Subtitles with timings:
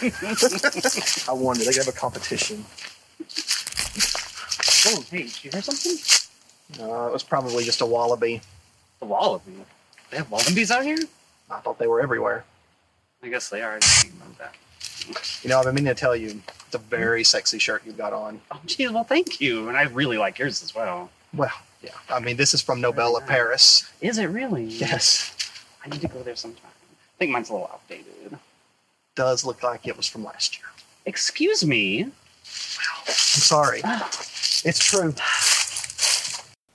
[1.28, 1.68] I won it.
[1.68, 2.64] I could have a competition.
[4.86, 6.82] Oh, hey, did you hear something?
[6.82, 8.40] Uh, it was probably just a wallaby.
[9.02, 9.52] A wallaby.
[10.10, 10.98] They have wallabies out here?
[11.50, 12.44] I thought they were everywhere.
[13.22, 13.72] I guess they are.
[13.72, 14.54] I didn't that.
[15.42, 18.12] You know, I've been meaning to tell you, it's a very sexy shirt you've got
[18.12, 18.40] on.
[18.50, 19.68] Oh, geez, well, thank you.
[19.68, 21.10] And I really like yours as well.
[21.34, 21.90] Well, yeah.
[22.08, 23.90] I mean, this is from Nobel of Paris.
[24.00, 24.64] Is it really?
[24.64, 25.36] Yes.
[25.84, 26.64] I need to go there sometime.
[26.64, 28.38] I think mine's a little outdated.
[29.20, 30.66] Does look like it was from last year.
[31.04, 32.04] Excuse me.
[32.04, 33.82] I'm sorry.
[34.64, 35.14] It's true.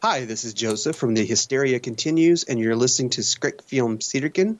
[0.03, 4.57] Hi, this is Joseph from The Hysteria Continues and you're listening to Skräckfilm Cirkeln.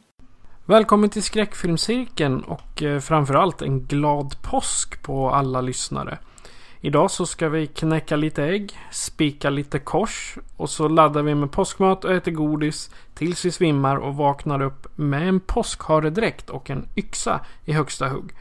[0.66, 6.20] Välkommen till Skräckfilmscirkeln och eh, framförallt en glad påsk på alla lyssnare.
[6.86, 11.52] Idag så ska vi knäcka lite ägg, spika lite kors och så laddar vi med
[11.52, 16.88] påskmat och äter godis tills vi svimmar och vaknar upp med en påskharedräkt och en
[16.96, 18.32] yxa i högsta hugg.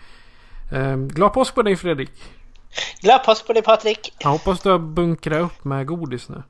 [0.72, 2.10] Eh, glad påsk på dig Fredrik!
[3.00, 4.12] Glad påsk på dig Patrik!
[4.18, 6.42] Jag hoppas du har bunkrat upp med godis nu.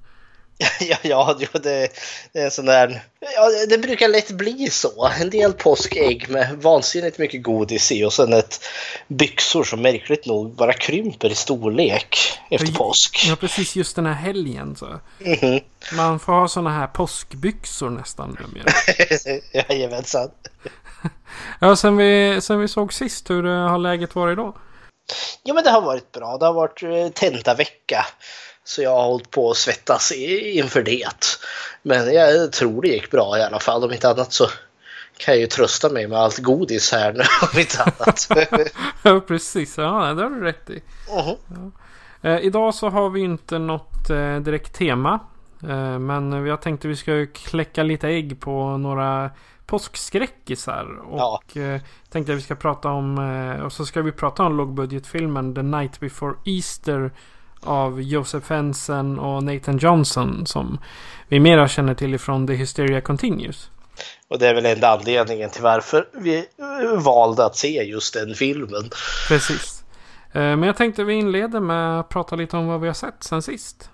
[0.80, 1.88] Ja, ja det,
[2.32, 3.02] det är sån där...
[3.34, 5.10] Ja, det brukar lätt bli så.
[5.20, 8.60] En del påskägg med vansinnigt mycket godis i och sen ett
[9.08, 13.24] byxor som märkligt nog bara krymper i storlek efter Ja, påsk.
[13.28, 15.00] Ja, precis just den här helgen så.
[15.18, 15.60] Mhm.
[15.96, 18.72] Man får ha såna här påskbyxor nästan numera.
[19.68, 20.30] Jajamensan.
[21.60, 24.56] Ja, sen vi, sen vi såg sist, hur eh, har läget varit då?
[25.44, 26.38] Jo, men det har varit bra.
[26.38, 28.06] Det har varit eh, tentavecka.
[28.64, 31.38] Så jag har hållit på att svettas inför det.
[31.82, 33.84] Men jag tror det gick bra i alla fall.
[33.84, 34.46] Om inte annat så
[35.16, 37.22] kan jag ju trösta mig med allt godis här nu.
[37.52, 38.28] Om inte annat.
[39.02, 39.78] Ja, precis.
[39.78, 40.82] Ja, det har du rätt i.
[41.10, 41.36] Mhm.
[41.48, 42.30] Ja.
[42.30, 45.20] Eh, idag så har vi inte något eh, direkt tema.
[45.62, 49.30] Eh, men vi har tänkt att vi ska kläcka lite ägg på några
[49.66, 50.98] påskskräckisar.
[51.04, 54.56] Och eh, tänkte att vi ska prata om, eh, och så ska vi prata om
[54.56, 57.12] lågbudgetfilmen The Night Before Easter
[57.64, 60.78] av Joseph Henson och Nathan Johnson som
[61.28, 63.70] vi mera känner till ifrån The Hysteria Continues.
[64.28, 68.34] Och det är väl enda anledningen till varför vi eh, valde att se just den
[68.34, 68.90] filmen.
[69.28, 69.84] Precis.
[70.32, 73.24] Eh, Men jag tänkte vi inleder med att prata lite om vad vi har sett
[73.24, 73.90] sen sist.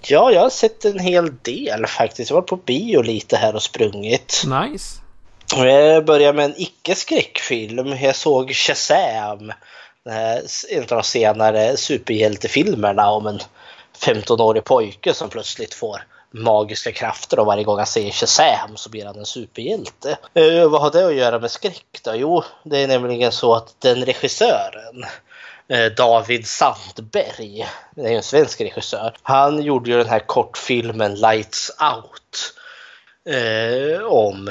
[0.00, 2.30] Ja, jag har sett en hel del faktiskt.
[2.30, 4.44] Jag har varit på bio lite här och sprungit.
[4.46, 5.00] Nice.
[5.56, 7.86] Jag börjar med en icke-skräckfilm.
[8.02, 9.52] Jag såg Shazam.
[10.70, 13.40] En av de senare superhjältefilmerna om en
[13.98, 19.04] 15-årig pojke som plötsligt får magiska krafter och varje gång han säger Shazam så blir
[19.04, 20.18] han en superhjälte.
[20.34, 22.14] Eh, vad har det att göra med skräck då?
[22.14, 25.04] Jo, det är nämligen så att den regissören
[25.68, 31.14] eh, David Sandberg, det är ju en svensk regissör, han gjorde ju den här kortfilmen
[31.14, 32.54] Lights Out
[33.34, 34.50] eh, om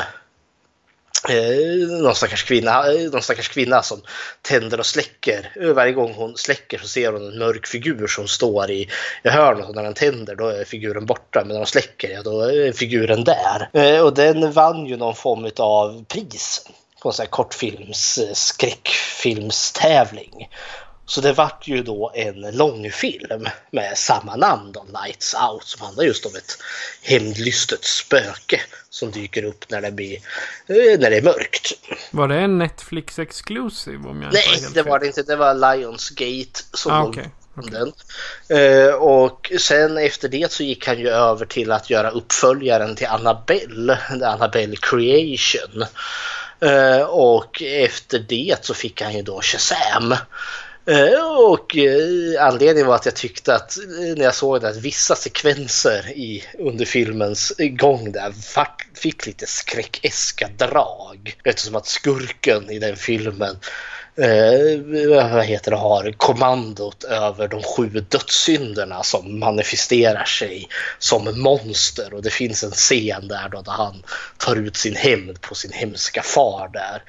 [1.29, 4.01] eh, någon, stackars kvinna, eh, någon stackars kvinna som
[4.41, 5.51] tänder och släcker.
[5.61, 8.89] Eh, varje gång hon släcker så ser hon en mörk figur som står i,
[9.23, 12.21] i hörnet och när den tänder då är figuren borta men när de släcker ja,
[12.23, 13.69] då är figuren där.
[13.73, 16.67] Eh, Och den vann ju någon form av pris
[17.01, 20.49] på en sån här kortfilms eh, skräckfilmstävling.
[21.07, 26.03] Så det vart ju då en långfilm med samma namn då, Lights Out, som handlar
[26.03, 26.57] just om ett
[27.01, 30.15] hämndlystet spöke som dyker upp när det, blir,
[30.67, 31.73] eh, när det är mörkt.
[32.11, 34.85] Var det en Netflix exclusive om jag Nej, det fel?
[34.85, 35.23] var det inte.
[35.23, 37.93] Det var Lionsgate som Ah, bakom den.
[38.49, 43.07] Eh, och sen efter det så gick han ju över till att göra uppföljaren till
[43.07, 45.85] Annabelle, Annabelle Creation.
[46.59, 50.15] Eh, och efter det så fick han ju då Shazam.
[50.89, 54.77] Eh, och eh, anledningen var att jag tyckte att eh, när jag såg det att
[54.77, 58.33] vissa sekvenser i, under filmens gång där
[58.93, 61.35] fick lite skräckeska drag.
[61.43, 63.59] Eftersom att skurken i den filmen
[64.15, 64.79] eh,
[65.09, 70.67] vad heter det, har kommandot över de sju dödssynderna som manifesterar sig
[70.99, 72.13] som monster.
[72.13, 74.03] Och det finns en scen där då, där han
[74.37, 77.03] tar ut sin hämnd på sin hemska far där.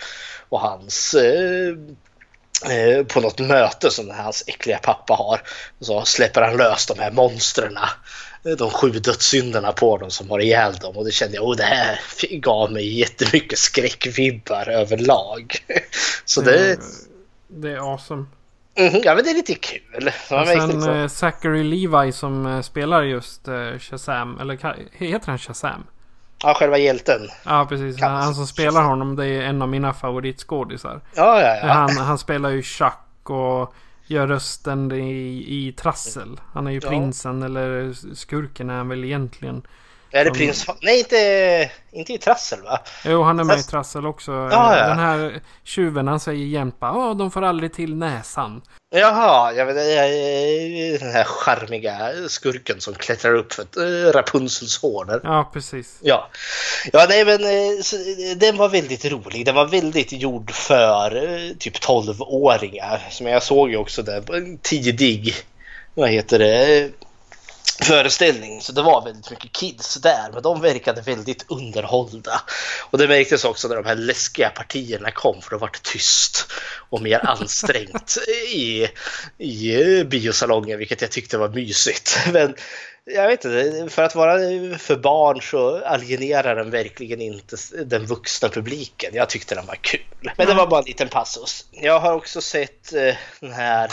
[0.48, 1.74] Och hans eh,
[3.08, 5.42] på något möte som hans äckliga pappa har
[5.80, 7.78] så släpper han lös de här monstren
[8.42, 11.62] de sju dödssynderna på dem som har ihjäl dem och det kände jag, och det
[11.62, 12.00] här
[12.30, 15.56] gav mig jättemycket skräckvibbar överlag.
[16.24, 16.74] Så det...
[16.74, 16.80] Mm,
[17.48, 18.24] det är awesome.
[18.74, 20.10] Mm, ja men det är lite kul.
[20.30, 25.86] Och sen äh, Zachary Levi som spelar just Shazam, eller heter han Shazam?
[26.42, 27.28] Ja, själva hjälten.
[27.44, 28.00] Ja, precis.
[28.00, 31.00] Han, han som spelar honom det är en av mina favoritskådisar.
[31.14, 31.72] Ja, ja, ja.
[31.72, 33.74] Han, han spelar ju Chuck och
[34.06, 36.40] gör rösten i, i Trassel.
[36.52, 36.88] Han är ju ja.
[36.88, 39.62] prinsen eller skurken är han väl egentligen.
[40.10, 40.66] Är det prins?
[40.82, 42.80] Nej, inte, inte i Trassel va?
[43.04, 44.32] Jo, han är med i Trassel också.
[44.32, 44.88] Ja, ja.
[44.88, 48.62] Den här tjuven han säger jämt bara de får aldrig till näsan.
[48.90, 49.76] Jaha, jag vet,
[51.00, 55.20] den här charmiga skurken som klättrar upp för äh, Rapunzels hår.
[55.24, 55.98] Ja, precis.
[56.02, 56.30] Ja.
[56.92, 59.46] ja, nej men eh, den var väldigt rolig.
[59.46, 63.06] Den var väldigt gjord för eh, typ 12-åringar.
[63.10, 65.34] Som jag såg ju också den tidig,
[65.94, 66.90] vad heter det,
[67.82, 72.40] föreställning så det var väldigt mycket kids där men de verkade väldigt underhållda.
[72.90, 76.46] Och det märktes också när de här läskiga partierna kom för då var det tyst
[76.90, 78.18] och mer ansträngt
[78.54, 78.88] i,
[79.38, 82.18] i biosalongen vilket jag tyckte var mysigt.
[82.32, 82.54] Men
[83.04, 84.38] jag vet inte, för att vara
[84.78, 89.10] för barn så alienerar den verkligen inte den vuxna publiken.
[89.14, 90.32] Jag tyckte den var kul.
[90.36, 91.64] Men det var bara en liten passus.
[91.70, 93.92] Jag har också sett eh, den här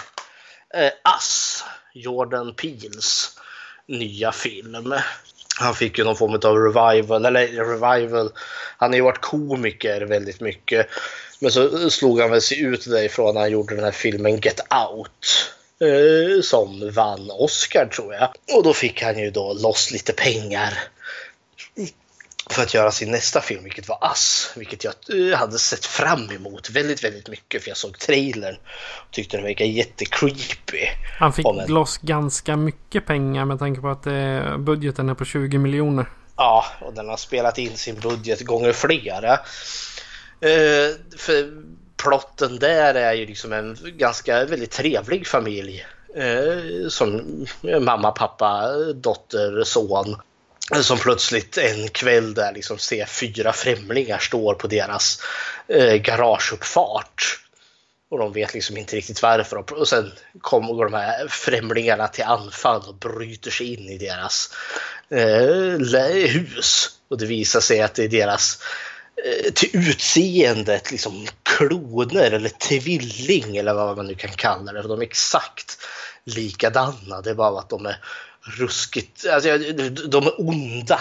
[0.76, 3.38] eh, Ass, Jordan Peels
[3.88, 4.94] nya film.
[5.60, 8.32] Han fick ju någon form av revival, eller revival.
[8.78, 10.88] Han har ju varit komiker väldigt mycket.
[11.40, 14.60] Men så slog han väl sig ut därifrån när han gjorde den här filmen Get
[14.90, 15.52] Out.
[15.80, 18.30] Eh, som vann Oscar tror jag.
[18.58, 20.80] Och då fick han ju då loss lite pengar
[22.50, 24.54] för att göra sin nästa film, vilket var Ass.
[24.56, 24.94] Vilket jag
[25.32, 28.56] eh, hade sett fram emot väldigt, väldigt mycket för jag såg trailern
[29.08, 30.88] och tyckte den verkade jättecreepy.
[31.20, 31.74] Han fick en...
[31.74, 36.06] loss ganska mycket pengar med tanke på att eh, budgeten är på 20 miljoner.
[36.38, 39.34] Ja, och den har spelat in sin budget gånger flera.
[40.42, 41.64] Eh, för
[41.98, 45.86] plotten där är ju liksom en ganska väldigt trevlig familj.
[46.16, 47.22] Eh, som
[47.82, 50.16] mamma, pappa, dotter, son
[50.74, 55.22] som plötsligt en kväll där liksom ser fyra främlingar står på deras
[55.68, 57.40] eh, garageuppfart.
[58.10, 59.74] Och de vet liksom inte riktigt varför.
[59.74, 64.50] Och sen kommer de här främlingarna till anfall och bryter sig in i deras
[65.10, 66.90] eh, hus.
[67.08, 68.60] Och det visar sig att det är deras
[69.26, 74.82] eh, till utseendet liksom kloner eller tvilling eller vad man nu kan kalla det.
[74.82, 75.78] För de är exakt
[76.24, 77.22] likadana.
[77.22, 77.98] Det är bara att de är
[78.46, 79.58] ruskigt, alltså,
[80.08, 81.00] de är onda.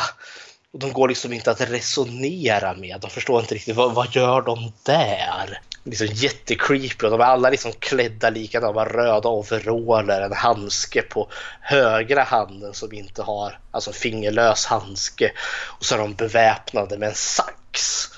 [0.73, 3.00] Och de går liksom inte att resonera med.
[3.00, 5.61] De förstår inte riktigt vad, vad gör de där?
[5.85, 7.08] Liksom jättecreepy.
[7.08, 8.75] De är alla liksom klädda likadant.
[8.75, 11.29] De har röda overaller, en handske på
[11.61, 15.32] högra handen som inte har, alltså fingerlös handske.
[15.64, 18.08] Och så är de beväpnade med en sax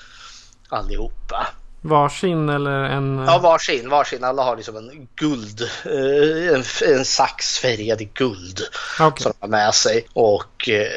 [0.69, 1.47] allihopa.
[1.87, 3.23] Varsin eller en?
[3.27, 3.89] Ja, varsin.
[3.89, 4.23] varsin.
[4.23, 6.63] Alla har liksom en guld, eh, en,
[6.97, 8.61] en sax färgad i guld
[8.99, 9.23] okay.
[9.23, 10.07] som de har med sig.
[10.13, 10.87] Och eh,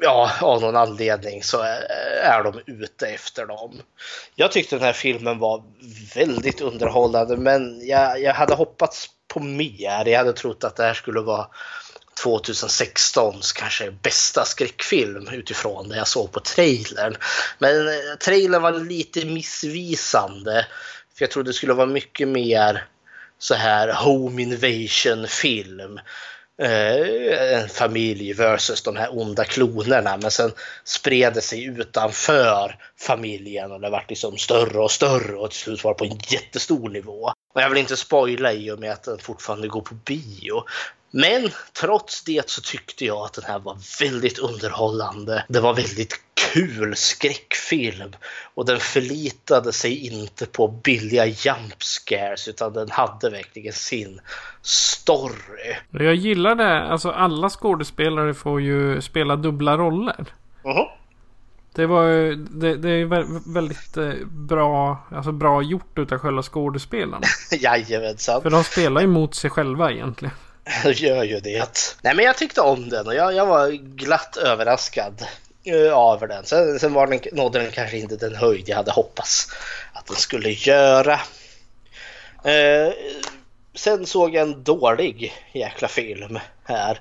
[0.00, 1.60] ja, av någon anledning så
[2.22, 3.80] är de ute efter dem.
[4.34, 5.62] Jag tyckte den här filmen var
[6.14, 10.08] väldigt underhållande men jag, jag hade hoppats på mer.
[10.08, 11.46] Jag hade trott att det här skulle vara
[12.24, 17.16] 2016s kanske bästa skräckfilm utifrån det jag såg på trailern.
[17.58, 20.66] Men eh, trailern var lite missvisande.
[21.16, 22.84] För jag trodde det skulle vara mycket mer
[23.38, 26.00] så här home invasion film.
[26.62, 30.16] Eh, en familj versus de här onda klonerna.
[30.16, 30.52] Men sen
[30.84, 35.84] spred det sig utanför familjen och det vart liksom större och större och till slut
[35.84, 37.32] var det på en jättestor nivå.
[37.54, 40.64] Och jag vill inte spoila i och med att den fortfarande går på bio.
[41.16, 45.44] Men trots det så tyckte jag att den här var väldigt underhållande.
[45.48, 46.20] Det var väldigt
[46.52, 48.12] kul skräckfilm
[48.54, 54.20] och den förlitade sig inte på billiga jump scares utan den hade verkligen sin
[54.62, 55.76] story.
[55.90, 56.82] Jag gillar det.
[56.82, 60.20] Alltså alla skådespelare får ju spela dubbla roller.
[60.20, 60.86] Uh -huh.
[61.72, 62.06] Det var
[62.60, 67.26] det, det är väldigt eh, bra, alltså bra gjort utav själva skådespelarna.
[67.60, 68.42] Jajamensan.
[68.42, 70.34] För de spelar ju mot sig själva egentligen.
[70.94, 71.92] gör ju det.
[72.02, 75.26] Nej men jag tyckte om den och jag, jag var glatt överraskad
[75.64, 76.44] eh, över den.
[76.44, 79.48] Sen, sen var den, nådde den kanske inte den höjd jag hade hoppats
[79.92, 81.20] att den skulle göra.
[82.44, 82.92] Eh,
[83.74, 87.00] sen såg jag en dålig jäkla film här.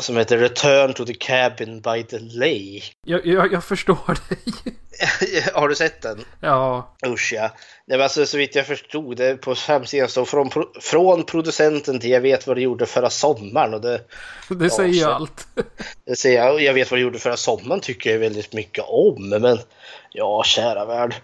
[0.00, 2.84] Som heter Return to the Cabin by the Lake.
[3.06, 4.72] Jag, jag, jag förstår dig.
[5.54, 6.24] Har du sett den?
[6.40, 6.94] Ja.
[7.06, 7.50] Usch ja.
[7.86, 12.10] Det var alltså, så vitt jag förstod det på hemsidan står från, från producenten till
[12.10, 13.74] jag vet vad du gjorde förra sommaren.
[13.74, 14.00] Och det,
[14.48, 15.46] det säger ju allt.
[16.06, 19.28] Det säger jag, jag vet vad du gjorde förra sommaren tycker jag väldigt mycket om.
[19.28, 19.58] Men
[20.10, 21.14] ja, kära värld.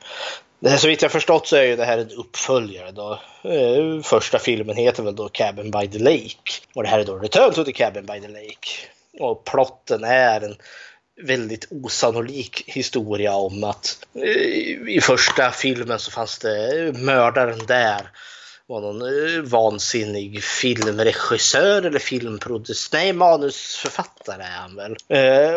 [0.60, 3.20] Det här, så vitt jag förstått så är ju det här en uppföljare då.
[3.50, 6.36] Eh, första filmen heter väl då Cabin by the Lake.
[6.74, 8.68] Och det här är då Return to the Cabin by the Lake.
[9.18, 10.56] Och plotten är en
[11.22, 18.10] väldigt osannolik historia om att eh, i första filmen så fanns det mördaren där
[18.66, 22.92] var någon eh, vansinnig filmregissör eller filmproducent.
[22.92, 24.92] Nej, manusförfattare är han väl.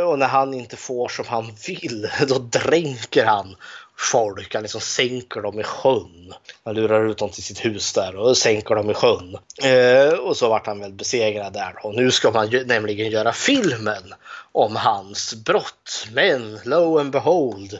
[0.07, 3.55] och när han inte får som han vill, då dränker han
[3.97, 4.53] folk.
[4.53, 6.33] Han liksom sänker dem i sjön.
[6.63, 9.37] Han lurar ut dem till sitt hus där och sänker dem i sjön.
[9.63, 11.85] Eh, och så vart han väl besegrad där.
[11.85, 14.13] Och nu ska man ju, nämligen göra filmen
[14.51, 16.07] om hans brott.
[16.11, 17.79] Men lo and behold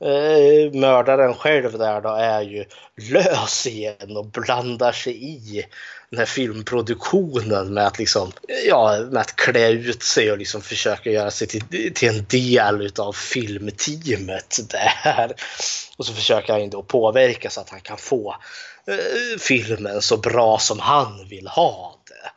[0.00, 2.64] eh, mördaren själv där då är ju
[3.10, 5.64] lös igen och blandar sig i
[6.10, 8.32] den här filmproduktionen med att liksom,
[8.66, 12.82] ja, med att klä ut sig och liksom försöka göra sig till, till en del
[12.82, 15.32] utav filmteamet där.
[15.96, 18.36] Och så försöker han då påverka så att han kan få
[18.86, 22.30] eh, filmen så bra som han vill ha det.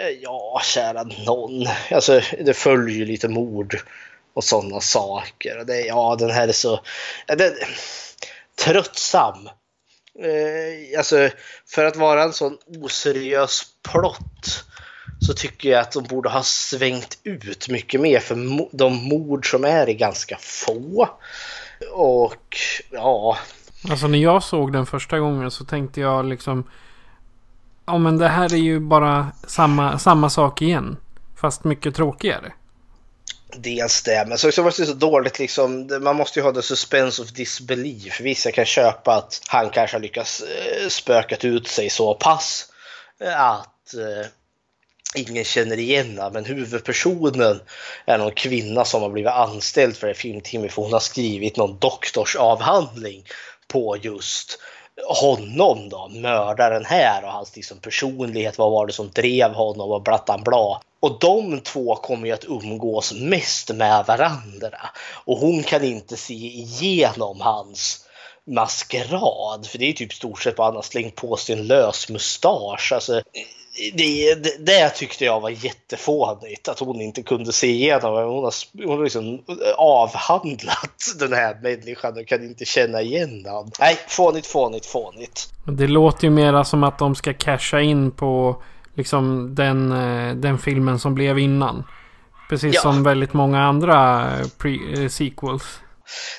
[0.00, 1.66] Eh, ja, kära någon.
[1.90, 3.80] Alltså, det följer ju lite mord
[4.34, 5.64] och sådana saker.
[5.64, 6.80] Det, ja, den här är så...
[7.26, 7.54] Ja, det,
[8.64, 9.48] tröttsam
[10.18, 11.28] eh, alltså
[11.66, 14.64] för att vara en sån oseriös plott
[15.20, 18.34] så tycker jag att de borde ha svängt ut mycket mer för
[18.76, 21.08] de mord som är är ganska få.
[21.92, 22.56] Och
[22.90, 23.38] ja.
[23.90, 26.64] Alltså när jag såg den första gången så tänkte jag liksom.
[27.86, 30.96] Ja men det här är ju bara samma, samma sak igen.
[31.36, 32.52] Fast mycket tråkigare.
[33.56, 35.98] Dels det, men så, var det så dåligt liksom.
[36.00, 38.20] Man måste ju ha the suspense of disbelief.
[38.20, 42.66] Vissa kan köpa att han kanske har lyckats eh, spökat ut sig så pass
[43.20, 44.26] eh, att eh,
[45.14, 46.32] ingen känner igen honom.
[46.32, 47.60] Men huvudpersonen
[48.06, 53.24] är någon kvinna som har blivit anställd för filmteamet för hon har skrivit någon doktorsavhandling
[53.68, 54.58] på just
[55.02, 58.58] honom då, mördaren här och hans liksom personlighet.
[58.58, 60.80] Vad var det som drev honom och blattan bla.
[61.00, 64.78] Och de två kommer ju att umgås mest med varandra.
[65.24, 68.06] Och hon kan inte se igenom hans
[68.46, 69.66] maskerad.
[69.66, 72.92] För det är typ stort sett bara han har slängt på sig en lös mustasch.
[72.92, 73.22] Alltså,
[73.92, 78.14] det, det, det, tyckte jag var jättefånigt att hon inte kunde se igenom.
[78.14, 78.54] Hon har,
[78.86, 79.42] hon har liksom
[79.76, 83.70] avhandlat den här människan och kan inte känna igen honom.
[83.80, 85.48] Nej, fånigt, fånigt, fånigt.
[85.64, 88.62] Det låter ju mera som att de ska casha in på
[88.94, 91.84] liksom den, eh, den filmen som blev innan.
[92.50, 92.80] Precis ja.
[92.80, 95.80] som väldigt många andra eh, pre- eh, sequels.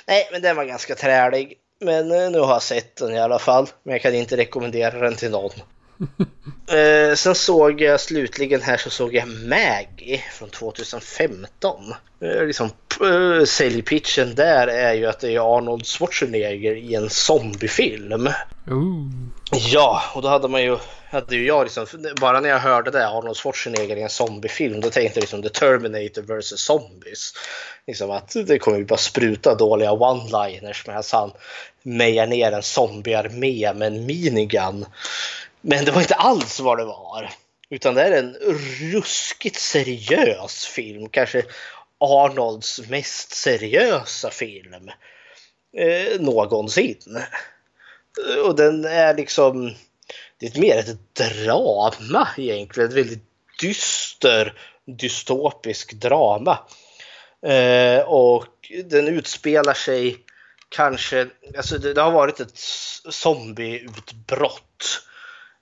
[0.08, 1.54] Nej, men den var ganska trälig.
[1.80, 3.68] Men nu har jag sett den i alla fall.
[3.84, 5.52] Men jag kan inte rekommendera den till någon.
[6.68, 11.94] eh, sen såg jag slutligen här så såg jag Maggie från 2015.
[12.22, 12.70] Eh, liksom,
[13.02, 18.30] eh, säljpitchen där är ju att det är Arnold Schwarzenegger i en zombiefilm.
[18.72, 19.12] Ooh.
[19.52, 20.78] Ja, och då hade man ju,
[21.10, 21.86] hade ju jag liksom,
[22.22, 25.50] bara när jag hörde det, Arnold Schwarzenegger i en zombiefilm, då tänkte jag liksom The
[25.50, 27.34] Terminator vs Zombies.
[27.88, 31.32] Liksom att det kommer ju bara spruta dåliga one-liners medan han
[31.84, 34.86] mejar ner en zombiearmé med en minigun.
[35.68, 37.30] Men det var inte alls vad det var.
[37.70, 38.34] Utan det är en
[38.94, 41.10] ruskigt seriös film.
[41.10, 41.44] Kanske
[42.00, 44.92] Arnolds mest seriösa film
[45.78, 47.24] eh, någonsin.
[48.46, 49.76] Och den är liksom...
[50.38, 52.90] Det är mer ett drama egentligen.
[52.90, 53.24] Ett väldigt
[53.62, 54.54] dyster
[54.86, 56.60] dystopisk drama.
[57.46, 58.46] Eh, och
[58.86, 60.18] den utspelar sig
[60.70, 61.28] kanske...
[61.58, 62.58] Alltså det, det har varit ett
[63.10, 65.02] zombieutbrott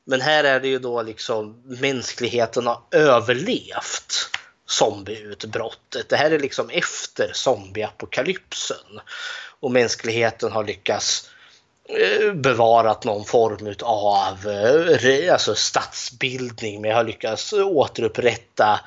[0.06, 4.30] men här är det ju då liksom mänskligheten har överlevt
[4.66, 6.10] zombieutbrottet.
[6.10, 9.00] Det här är liksom efter zombieapokalypsen.
[9.60, 11.30] Och mänskligheten har lyckats
[11.90, 16.82] eh, bevarat någon form av eh, alltså statsbildning.
[16.82, 18.80] Vi har lyckats återupprätta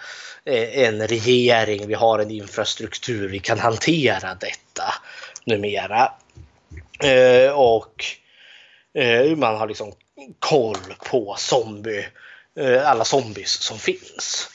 [0.44, 1.86] eh, en regering.
[1.86, 3.28] Vi har en infrastruktur.
[3.28, 4.94] Vi kan hantera detta
[5.44, 6.12] numera.
[7.54, 8.04] Och
[9.36, 9.92] man har liksom
[10.38, 12.08] koll på zombie,
[12.58, 14.48] eh, alla zombies som finns.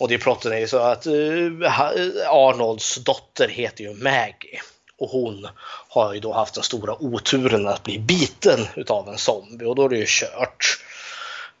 [0.00, 4.60] Och det plotten är ju så att eh, eh, Arnolds dotter heter ju Maggie.
[4.98, 5.48] Och hon
[5.88, 9.84] har ju då haft den stora oturen att bli biten utav en zombie och då
[9.84, 10.84] är det ju kört.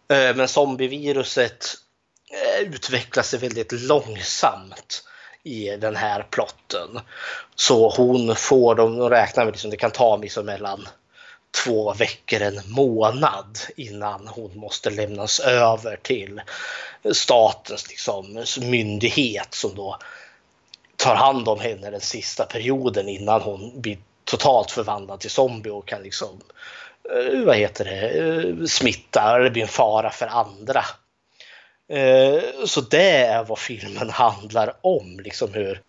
[0.08, 1.74] Men zombieviruset
[2.60, 5.02] utvecklar sig väldigt långsamt
[5.42, 7.00] i den här plotten.
[7.54, 10.88] Så hon får, de räknar med liksom, det kan ta liksom mellan
[11.64, 16.40] två veckor, en månad innan hon måste lämnas över till
[17.12, 19.98] statens liksom, myndighet som då
[20.96, 25.88] tar hand om henne den sista perioden innan hon blir totalt förvandlad till zombie och
[25.88, 26.40] kan liksom,
[27.10, 30.84] eh, vad heter det, eh, smitta eller bli en fara för andra.
[31.88, 35.82] Eh, så det är vad filmen handlar om, liksom hur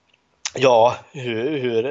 [0.55, 1.83] Ja, hur, hur,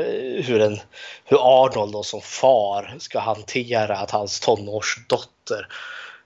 [0.42, 0.80] hur, en,
[1.24, 5.66] hur Arnold då som far ska hantera att hans tonårsdotter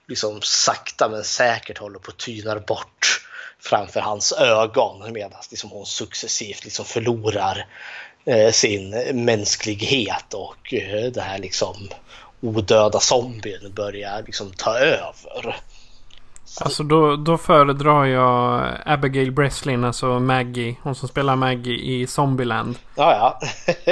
[0.07, 3.21] liksom sakta men säkert håller på att tyna bort
[3.59, 7.67] framför hans ögon medan liksom hon successivt liksom förlorar
[8.25, 8.89] eh, sin
[9.25, 11.89] mänsklighet och eh, det här liksom
[12.41, 15.55] odöda zombien börjar liksom ta över.
[16.61, 20.75] Alltså då, då föredrar jag Abigail Breslin, alltså Maggie.
[20.83, 22.75] Hon som spelar Maggie i Zombieland.
[22.95, 23.39] Ja, ja.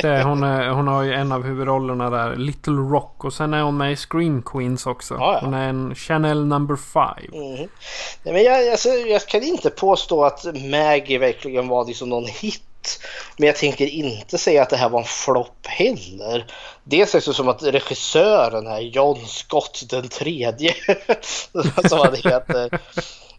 [0.02, 3.26] det, hon, är, hon har ju en av huvudrollerna där, Little Rock.
[3.26, 5.14] Och sen är hon med i Scream Queens också.
[5.14, 5.40] Ja, ja.
[5.46, 7.38] Hon är en Chanel number five.
[7.38, 7.70] Mm.
[8.24, 12.64] Nej, men jag, alltså, jag kan inte påstå att Maggie verkligen var liksom någon hit
[13.38, 16.46] men jag tänker inte säga att det här var en flopp heller.
[16.84, 20.74] Dels är det som att regissören här, John Scott den tredje,
[21.90, 22.80] som han heter,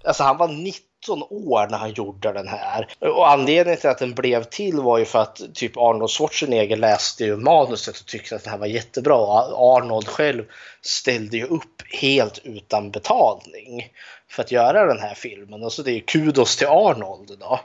[0.04, 2.88] alltså han var 19 år när han gjorde den här.
[2.98, 7.24] Och anledningen till att den blev till var ju för att typ Arnold Schwarzenegger läste
[7.24, 9.16] ju manuset och tyckte att den här var jättebra.
[9.56, 10.44] Arnold själv
[10.82, 13.88] ställde ju upp helt utan betalning
[14.28, 15.62] för att göra den här filmen.
[15.62, 17.60] Och så det är ju kudos till Arnold då.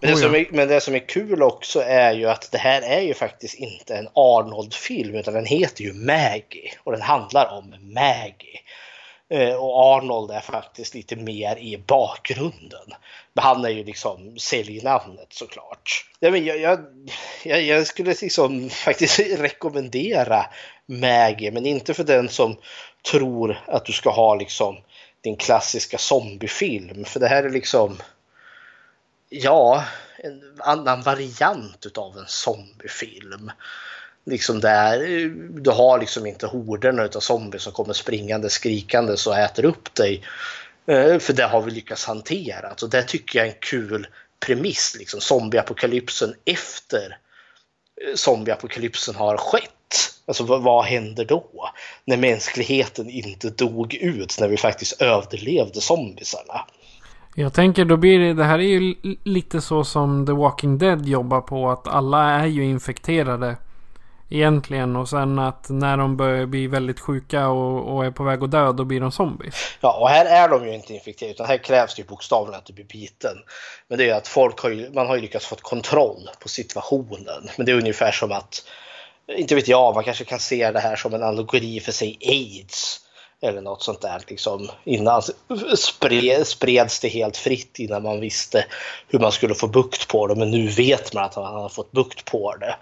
[0.00, 0.26] Men det, oh ja.
[0.26, 3.14] som är, men det som är kul också är ju att det här är ju
[3.14, 8.60] faktiskt inte en Arnold-film utan den heter ju Maggie och den handlar om Maggie.
[9.32, 12.86] Eh, och Arnold är faktiskt lite mer i bakgrunden.
[13.32, 16.04] Men han är ju liksom säljnamnet såklart.
[16.20, 16.80] Jag, jag,
[17.44, 20.46] jag, jag skulle liksom faktiskt rekommendera
[20.86, 22.56] Maggie men inte för den som
[23.10, 24.76] tror att du ska ha liksom
[25.20, 27.04] din klassiska zombiefilm.
[27.04, 27.96] För det här är liksom
[29.32, 29.84] ja,
[30.18, 33.50] en annan variant utav en zombiefilm.
[34.26, 35.28] Liksom där
[35.60, 40.24] du har liksom inte horderna utav zombies som kommer springande skrikande och äter upp dig.
[40.86, 42.72] Eh, för det har vi lyckats hantera.
[42.76, 44.06] Så det tycker jag är en kul
[44.40, 47.18] premiss, liksom zombieapokalypsen efter
[48.02, 49.70] eh, zombieapokalypsen har skett.
[50.26, 51.70] Alltså vad, vad händer då?
[52.04, 56.66] När mänskligheten inte dog ut, när vi faktiskt överlevde zombisarna.
[57.34, 61.06] Jag tänker då blir det, det här är ju lite så som The Walking Dead
[61.06, 61.70] jobbar på.
[61.70, 63.56] Att alla är ju infekterade.
[64.30, 68.42] Egentligen och sen att när de börjar bli väldigt sjuka och, och är på väg
[68.42, 69.54] att dö då blir de zombies.
[69.80, 72.66] Ja och här är de ju inte infekterade utan här krävs det ju bokstavligen att
[72.66, 73.36] du blir biten.
[73.88, 76.48] Men det är ju att folk har ju, man har ju lyckats få kontroll på
[76.48, 77.48] situationen.
[77.56, 78.64] Men det är ungefär som att,
[79.36, 83.01] inte vet jag, man kanske kan se det här som en allegori för sig aids
[83.42, 84.24] eller något sånt där.
[84.28, 84.68] Liksom.
[84.84, 85.22] Innan
[85.76, 88.66] spred, spreds det helt fritt innan man visste
[89.08, 90.34] hur man skulle få bukt på det.
[90.34, 92.76] Men nu vet man att man har fått bukt på det.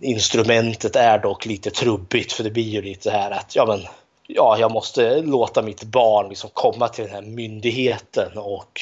[0.00, 3.80] Instrumentet är dock lite trubbigt för det blir ju lite här att ja, men,
[4.26, 8.80] ja, jag måste låta mitt barn liksom komma till den här myndigheten och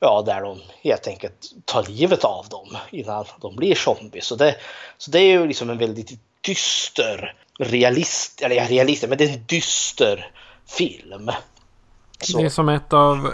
[0.00, 4.26] ja, där de helt enkelt tar livet av dem innan de blir zombies.
[4.26, 4.56] Så det,
[4.98, 9.32] så det är ju liksom en väldigt dyster realist, eller ja, realist, men det är
[9.32, 10.30] en dyster
[10.68, 11.30] film.
[12.20, 12.38] Så.
[12.38, 13.32] Det är som ett av,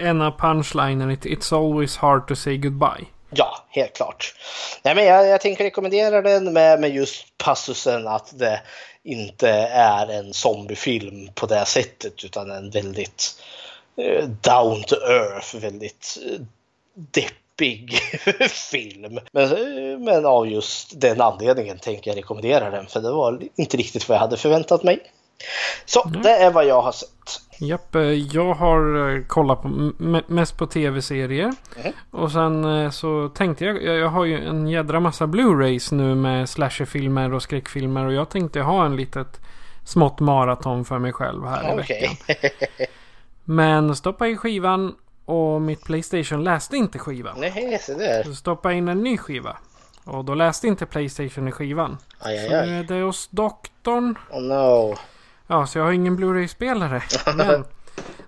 [0.00, 3.06] en av punchlinen, It's always hard to say goodbye.
[3.30, 4.34] Ja, helt klart.
[4.82, 8.60] Nej, men jag, jag tänker rekommendera den med, med just passusen att det
[9.02, 13.42] inte är en zombiefilm på det sättet utan en väldigt
[13.96, 16.40] eh, down to earth, väldigt eh,
[17.58, 17.98] deppig
[18.50, 19.18] film.
[19.32, 24.08] Men, men av just den anledningen tänker jag rekommendera den för det var inte riktigt
[24.08, 25.00] vad jag hade förväntat mig.
[25.84, 26.22] Så mm.
[26.22, 27.40] det är vad jag har sett.
[27.60, 29.68] Japp, eh, jag har eh, kollat på,
[30.26, 31.52] mest på tv-serier.
[31.82, 31.92] Mm.
[32.10, 36.48] Och sen eh, så tänkte jag, jag har ju en jädra massa Blu-rays nu med
[36.48, 38.06] slasherfilmer och skräckfilmer.
[38.06, 39.40] Och jag tänkte ha en litet
[39.84, 42.00] smått maraton för mig själv här i okay.
[42.00, 42.36] veckan.
[43.44, 44.94] Men stoppa i skivan
[45.28, 47.40] och mitt Playstation läste inte skivan.
[47.40, 48.22] Nej, så där.
[48.22, 49.56] Så stoppade in en ny skiva.
[50.04, 51.98] Och då läste inte Playstation i skivan.
[52.18, 54.18] Aj, aj, så nu är det hos doktorn.
[54.30, 54.96] Oh no.
[55.46, 57.02] Ja, så jag har ingen Blu-ray-spelare.
[57.36, 57.64] Men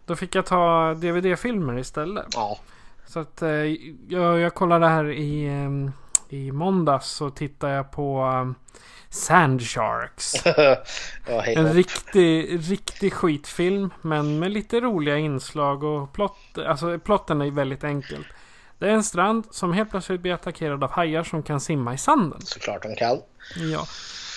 [0.07, 2.27] då fick jag ta DVD-filmer istället.
[2.33, 2.59] Ja.
[3.07, 3.51] Så att eh,
[4.09, 5.93] jag, jag kollade här i eh,
[6.29, 8.25] i måndags så tittade jag på
[9.11, 10.35] Sand Sharks.
[11.27, 17.41] ja, hej En riktig, riktig skitfilm men med lite roliga inslag och plott, alltså plotten
[17.41, 18.25] är väldigt enkel.
[18.79, 21.99] Det är en strand som helt plötsligt blir attackerad av hajar som kan simma i
[21.99, 22.41] sanden.
[22.41, 23.19] Såklart de kan.
[23.57, 23.87] Ja.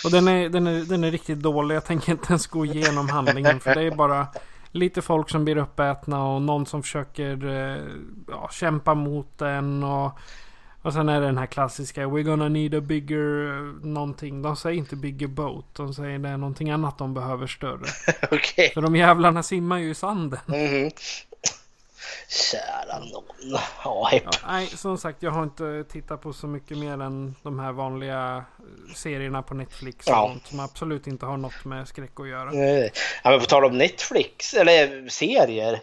[0.04, 1.76] Och den är, den, är, den är riktigt dålig.
[1.76, 3.60] Jag tänker inte ens gå igenom handlingen.
[3.60, 4.28] För det är bara
[4.72, 7.84] lite folk som blir uppätna och någon som försöker eh,
[8.28, 9.84] ja, kämpa mot den.
[9.84, 10.20] Och,
[10.84, 13.18] och sen är det den här klassiska We're gonna need a bigger
[13.86, 14.42] någonting.
[14.42, 15.66] De säger inte bigger boat.
[15.74, 17.86] De säger det är någonting annat de behöver större.
[18.32, 18.72] Okej.
[18.74, 20.40] För de jävlarna simmar ju i sanden.
[20.48, 20.92] Mhm.
[22.30, 23.60] Kära någon.
[23.84, 24.12] Ja,
[24.48, 28.36] nej, som sagt, jag har inte tittat på så mycket mer än de här vanliga
[28.38, 30.08] eh, serierna på Netflix.
[30.08, 30.28] och Ja.
[30.32, 32.52] sånt Som absolut inte har något med skräck att göra.
[32.54, 32.90] Eh,
[33.24, 35.74] Ja, men på tal om Netflix, eller serier,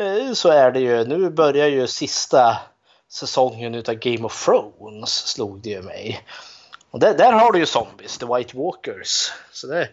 [0.00, 2.56] eh, så är det ju, nu börjar ju sista
[3.12, 6.20] säsongen utav Game of Thrones, slog det ju mig.
[6.90, 9.32] Och där, där har du ju zombies, The White Walkers.
[9.52, 9.88] Så det,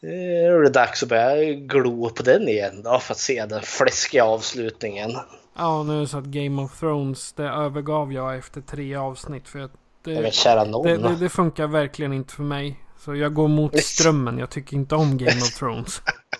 [0.00, 3.62] det är det dags att börja glo på den igen då, för att se den
[3.62, 5.10] fläskiga avslutningen.
[5.56, 9.48] Ja, nu är det så att Game of Thrones, det övergav jag efter tre avsnitt.
[9.48, 9.72] För att
[10.04, 10.86] det, kära någon.
[10.86, 12.80] det, det, det funkar verkligen inte för mig.
[13.04, 14.38] Så jag går mot strömmen.
[14.38, 16.02] Jag tycker inte om Game of Thrones.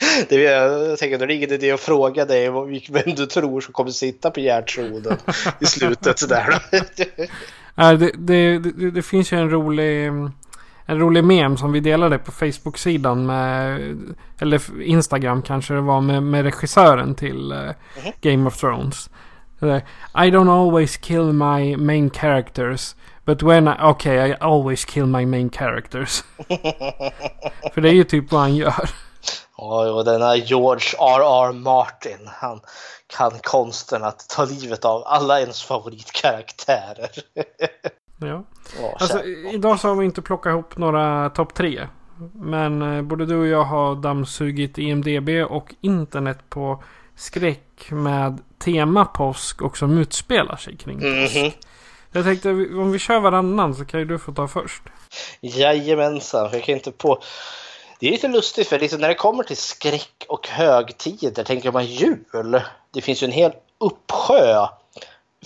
[0.28, 2.50] Det är, jag tänker, då är det ingen idé att fråga dig
[2.90, 5.16] vem du tror som kommer sitta på järntronen
[5.60, 6.62] i slutet där.
[7.74, 10.06] Nej, det, det, det, det finns ju en rolig,
[10.86, 13.80] en rolig mem som vi delade på Facebook-sidan med,
[14.38, 17.70] eller Instagram kanske det var, med, med regissören till eh,
[18.20, 19.10] Game of Thrones.
[19.62, 19.76] Eh,
[20.26, 22.94] I don't always kill my main characters.
[23.24, 26.24] But when I, okay, I always kill my main characters.
[27.74, 28.90] För det är ju typ vad han gör.
[29.60, 31.52] Ja, och denna George R.R.
[31.52, 32.60] Martin, han
[33.06, 37.10] kan konsten att ta livet av alla ens favoritkaraktärer.
[38.22, 38.44] Ja.
[39.00, 41.88] Alltså, idag så har vi inte plockat ihop några topp tre.
[42.34, 46.82] Men eh, både du och jag har dammsugit IMDB och internet på
[47.16, 51.36] skräck med tema påsk och som utspelar sig kring påsk.
[51.36, 51.50] Mhm.
[52.12, 54.82] Jag tänkte om vi kör varannan så kan ju du få ta först.
[55.40, 57.22] Jajamensan, för jag kan inte på...
[58.00, 61.86] Det är lite lustigt för liksom när det kommer till skräck och högtider tänker man
[61.86, 62.62] jul.
[62.90, 64.66] Det finns ju en hel uppsjö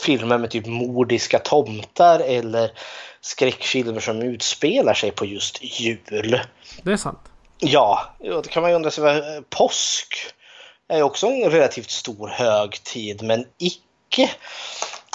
[0.01, 2.71] filmer med typ mordiska tomtar eller
[3.21, 6.41] skräckfilmer som utspelar sig på just jul.
[6.83, 7.19] Det är sant.
[7.59, 10.15] Ja, då kan man ju undra sig vad påsk
[10.89, 14.31] är också en relativt stor högtid, men icke.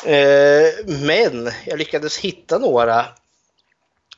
[0.06, 3.06] Eh, men jag lyckades hitta några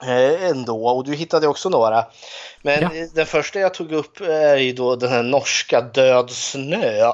[0.04, 2.06] ändå och du hittade också några.
[2.62, 2.96] Men Ja.
[2.96, 7.12] eh, den första jag tog upp är ju då den här norska Död snö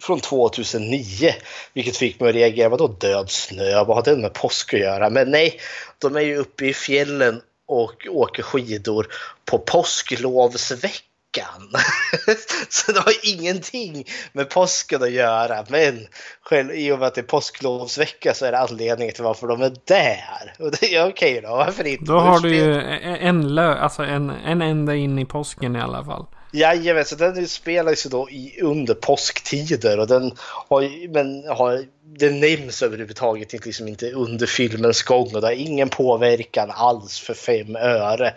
[0.00, 1.34] från 2009.
[1.72, 3.84] Vilket fick mig att reagera, vadå död snö?
[3.84, 5.10] Vad har den med påsk att göra?
[5.10, 5.60] Men nej,
[5.98, 9.06] de är ju uppe i fjällen och åker skidor
[9.44, 11.09] på påsklovsveckan.
[12.68, 15.64] så det har ingenting med påsken att göra.
[15.68, 16.06] Men
[16.42, 19.62] själv, i och med att det är påsklovsvecka så är det anledningen till varför de
[19.62, 20.54] är där.
[20.58, 22.04] Och det är okej då, varför inte?
[22.04, 22.74] Då har du ju
[23.20, 26.26] en, lö, alltså en, en ända in i påsken i alla fall.
[26.52, 30.32] Jajamän, så den spelas ju då i, under påsktider och den
[30.68, 31.84] har, men har,
[32.18, 37.20] den nämns överhuvudtaget inte, liksom inte under filmens gång och det har ingen påverkan alls
[37.20, 38.34] för fem öre.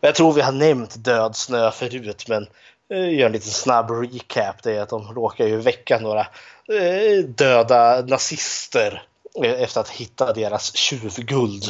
[0.00, 2.46] Jag tror vi har nämnt Död snö förut men
[2.92, 4.62] eh, gör en liten snabb recap.
[4.62, 6.20] Det är att de råkar ju väcka några
[6.72, 9.02] eh, döda nazister
[9.44, 11.64] eh, efter att hitta deras tjuvguld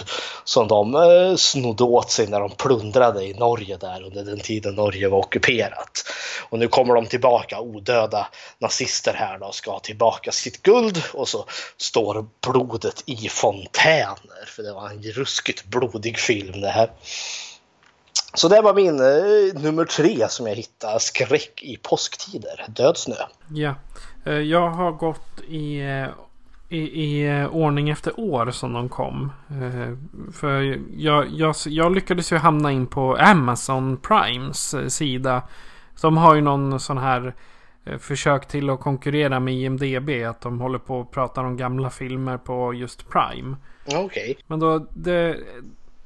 [0.45, 5.09] som de snodde åt sig när de plundrade i Norge där under den tiden Norge
[5.09, 6.05] var ockuperat.
[6.51, 11.03] Och nu kommer de tillbaka, odöda nazister här då, och ska ha tillbaka sitt guld
[11.15, 11.45] och så
[11.77, 14.47] står blodet i fontäner.
[14.47, 16.91] För det var en ruskigt blodig film det här.
[18.35, 23.15] Så det var min eh, nummer tre som jag hittade, skräck i påsktider, Död snö.
[23.49, 23.75] Ja.
[24.25, 26.07] Eh, Jag har gått i, eh,
[26.69, 29.33] i, i eh, ordning efter år som de kom.
[30.33, 30.61] För
[30.97, 35.43] jag, jag, jag lyckades ju hamna in på Amazon Primes sida.
[36.03, 37.35] De har ju någon sån här
[37.99, 40.11] försök till att konkurrera med IMDB.
[40.29, 43.57] Att de håller på och pratar om gamla filmer på just Prime.
[43.95, 44.39] Okej.
[44.47, 45.37] Men då, det,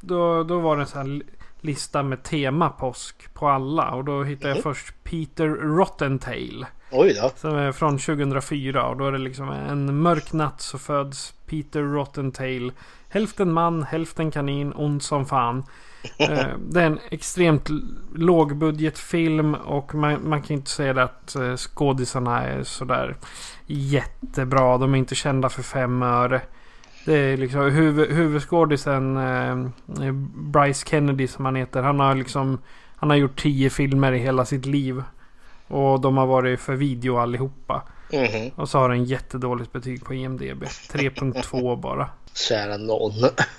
[0.00, 1.22] då, då var det sån här
[1.62, 3.90] lista med tema påsk på alla.
[3.90, 6.66] Och då hittade jag först Peter Rottentail.
[6.90, 7.30] Oj då.
[7.36, 11.82] Som är från 2004 och då är det liksom en mörk natt så föds Peter
[11.82, 12.72] Rottentail.
[13.08, 15.64] Hälften man, hälften kanin, ond som fan.
[16.18, 17.68] Eh, det är en extremt
[18.14, 23.16] lågbudgetfilm och man, man kan inte säga det att eh, skådisarna är sådär
[23.66, 24.78] jättebra.
[24.78, 26.40] De är inte kända för fem öre.
[27.04, 31.82] Det är liksom huvud, huvudskådisen eh, Bryce Kennedy som han heter.
[31.82, 32.58] Han har liksom
[32.96, 35.02] Han har gjort tio filmer i hela sitt liv.
[35.68, 37.82] Och de har varit för video allihopa.
[38.12, 38.50] Mhm.
[38.56, 40.62] Och så har den jättedåligt betyg på IMDB.
[40.64, 42.08] 3.2 bara.
[42.34, 43.12] Kära någon.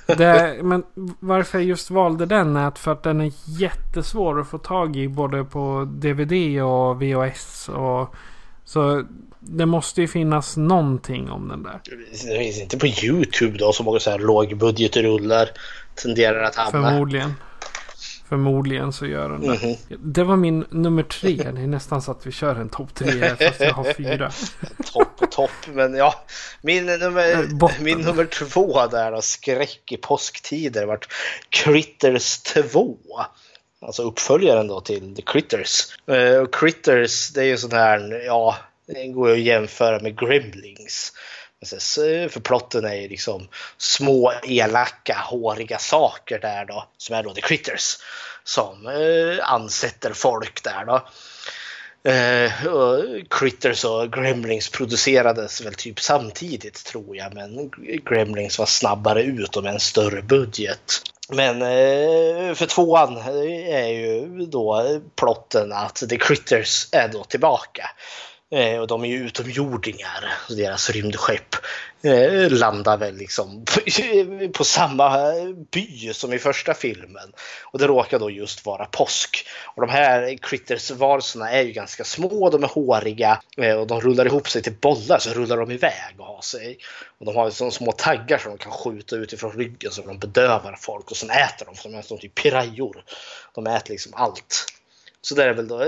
[0.18, 0.84] Det, men
[1.20, 4.96] varför jag just valde den är att för att den är jättesvår att få tag
[4.96, 7.70] i både på DVD och VHS.
[7.70, 8.16] Och,
[8.64, 9.04] så
[9.46, 11.80] det måste ju finnas någonting om den där.
[12.28, 15.50] Det finns inte på Youtube då så många så här lågbudgetrullar
[15.96, 16.90] tenderar att hamna.
[16.90, 17.34] Förmodligen.
[18.30, 19.48] Förmodligen så gör den det.
[19.48, 19.76] Mhm.
[20.14, 21.36] Det var min nummer tre.
[21.36, 24.32] Det är nästan så att vi kör en topp tre fast jag har fyra.
[24.94, 25.52] Topp och topp.
[25.68, 26.26] Men ja,
[26.62, 27.84] min nummer, botten.
[27.84, 31.08] min nummer två där då, skräck i påsktider, vart
[31.50, 32.98] Critters 2.
[33.82, 35.88] Alltså uppföljaren då till The Critters.
[36.42, 41.14] Och Critters, det är ju sån här, ja, det går ju att jämföra med Gremlings.
[42.30, 47.42] För plotten är ju liksom små elaka håriga saker där då som är då The
[47.42, 47.98] Critters
[48.44, 51.02] som eh, ansätter folk där då.
[52.06, 57.72] Eh, och Critters och Gremlings producerades väl typ samtidigt tror jag men
[58.10, 61.02] Gremlings var snabbare ut och med en större budget.
[61.30, 67.90] Men eh, för tvåan eh, är ju då plotten att The Critters är då tillbaka.
[68.54, 70.34] Eh, och de är ju utomjordingar.
[70.48, 71.56] Så deras rymdskepp
[72.04, 73.66] eh, landar väl liksom
[74.54, 75.34] på samma
[75.72, 77.34] by som i första filmen.
[77.64, 79.48] Och det råkar då just vara påsk.
[79.76, 84.26] Och de här critters-varelserna är ju ganska små, de är håriga eh, och de rullar
[84.26, 86.78] ihop sig till bollar så rullar de iväg och har sig.
[87.20, 90.78] Och de har liksom små taggar som de kan skjuta utifrån ryggen så de bedövar
[90.80, 93.04] folk och sen äter de, för de är som typ pirajor.
[93.56, 94.66] De äter liksom allt.
[95.26, 95.82] Så det är väl då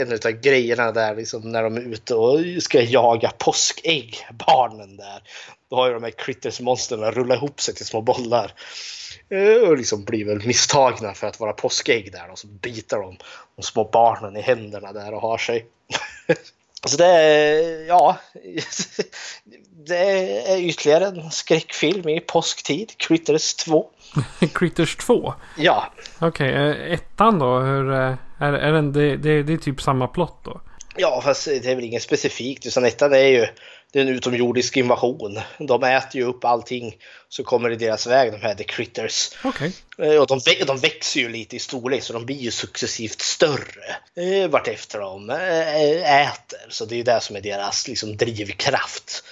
[0.00, 5.22] en av grejerna där liksom när de är ute och ska jaga påskägg, barnen där.
[5.70, 8.52] Då har ju de här critters-monstren rullat ihop sig till små bollar.
[9.30, 13.16] Eh, Och liksom blir väl misstagna för att vara påskägg där och så biter de
[13.56, 15.66] de små barnen i händerna där och har sig.
[16.86, 18.16] Så det är, ja,
[19.86, 19.96] det
[20.52, 23.86] är ytterligare en skräckfilm i påsktid, Critters 2.
[24.54, 25.34] Critters 2.
[25.56, 27.58] Ja, Okej, eh, ettan då?
[27.58, 30.60] Hur, eh, är, är den, det, det, det är typ samma plott då?
[30.96, 32.66] Ja, fast det är väl inget specifikt.
[32.66, 33.46] Utan ettan är ju
[33.92, 35.40] det är en utomjordisk invasion.
[35.58, 36.96] De äter ju upp allting
[37.28, 39.30] så kommer i deras väg, de här The Critters.
[39.44, 39.72] Okej.
[39.98, 43.96] Eh, Och de, de växer ju lite i storlek så de blir ju successivt större
[44.16, 46.58] eh, vartefter de eh, äter.
[46.68, 49.24] Så det är ju det som är deras liksom, drivkraft.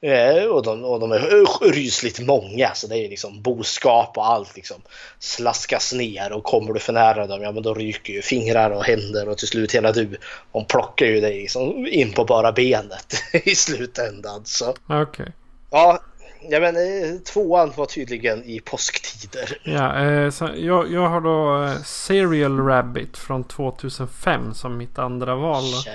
[0.00, 4.56] Eh, och, de, och de är rysligt många så det är liksom boskap och allt
[4.56, 4.76] liksom
[5.18, 8.84] slaskas ner och kommer du för nära dem, ja men då ryker ju fingrar och
[8.84, 10.16] händer och till slut hela du.
[10.52, 14.44] De plockar ju dig liksom in på bara benet i slutändan.
[14.44, 15.32] Så Okej.
[15.70, 16.02] ja,
[16.48, 19.58] ja men eh, tvåan var tydligen i påsktider.
[19.64, 25.62] Ja, eh, så jag, jag har då Serial Rabbit från 2005 som mitt andra val.
[25.62, 25.90] Då.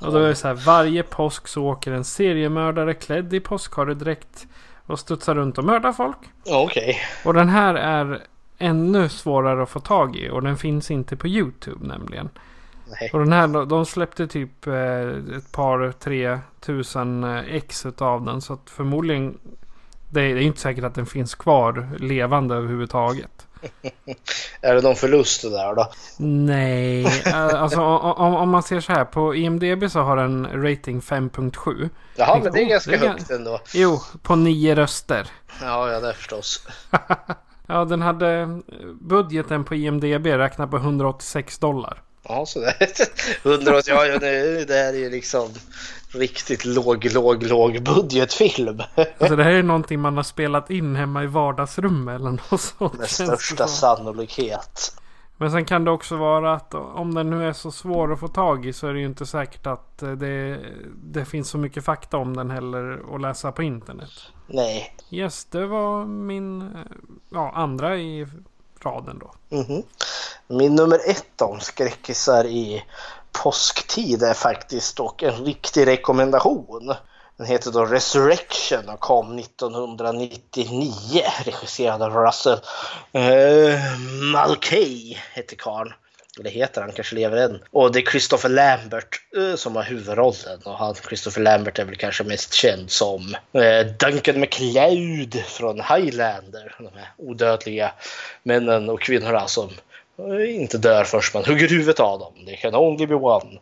[0.00, 4.46] Och då är det så här, varje påsk så åker en seriemördare klädd i påskharedräkt
[4.86, 6.18] och studsar runt och mördar folk.
[6.46, 6.96] Okej.
[7.24, 8.22] Och den här är
[8.58, 12.28] ännu svårare att få tag i och den finns inte på YouTube nämligen.
[13.00, 13.10] Nej.
[13.12, 14.74] Och den här, de släppte typ eh,
[15.36, 18.40] ett par, tre tusen eh, ex utav den.
[18.40, 19.38] Så att förmodligen,
[20.10, 23.47] det är, det är inte säkert att den finns kvar levande överhuvudtaget.
[24.60, 25.92] Är det någon förlust det där då?
[26.16, 29.04] Nej, eh, alltså om, om man ser så här.
[29.04, 31.90] På IMDB så har den rating 5.7.
[32.16, 33.60] Jaha, men det är Oh, ganska det är högt ändå.
[33.74, 35.26] Jo, på nio röster.
[35.62, 36.66] Ja, ja, det förstås.
[37.70, 38.48] Ja, den hade eh,
[39.00, 42.02] budgeten på IMDB räknat på 186 dollar.
[42.28, 42.74] Ja, så det
[43.42, 45.48] 100 ja, det här är ju liksom
[46.10, 48.82] riktigt låg, låg, låg budgetfilm.
[49.18, 52.98] Alltså det här är någonting man har spelat in hemma i vardagsrummet eller något sånt.
[52.98, 53.96] Med största som.
[53.96, 54.92] sannolikhet.
[55.40, 58.28] Men sen kan det också vara att om den nu är så svår att få
[58.28, 60.60] tag i så är det ju inte säkert att eh, det,
[61.04, 64.10] det finns så mycket fakta om den heller att läsa på internet.
[64.46, 64.94] Nej.
[65.10, 66.68] Yes, det var min eh,
[67.30, 68.26] ja, andra i
[68.80, 69.56] raden då.
[69.56, 69.82] Mhm.
[70.48, 72.84] Min nummer ett om skräckisar i
[73.32, 76.94] påsktid är faktiskt dock en riktig rekommendation.
[77.36, 81.22] Den heter då Resurrection och kom 1999.
[81.44, 82.60] Regisserad av Russell
[83.14, 83.98] uh,
[84.32, 85.92] Mulcahy hette karln.
[86.40, 87.62] Eller heter han, kanske lever än.
[87.70, 90.60] Och det är Christopher Lambert eh, som har huvudrollen.
[90.64, 96.76] Och han, Christopher Lambert är väl kanske mest känd som eh, Duncan MacLeod från Highlander.
[96.78, 97.92] De här odödliga
[98.42, 99.70] männen och kvinnorna som
[100.48, 102.34] inte dör först man hugger huvudet av dem.
[102.46, 103.60] Det kan only be one.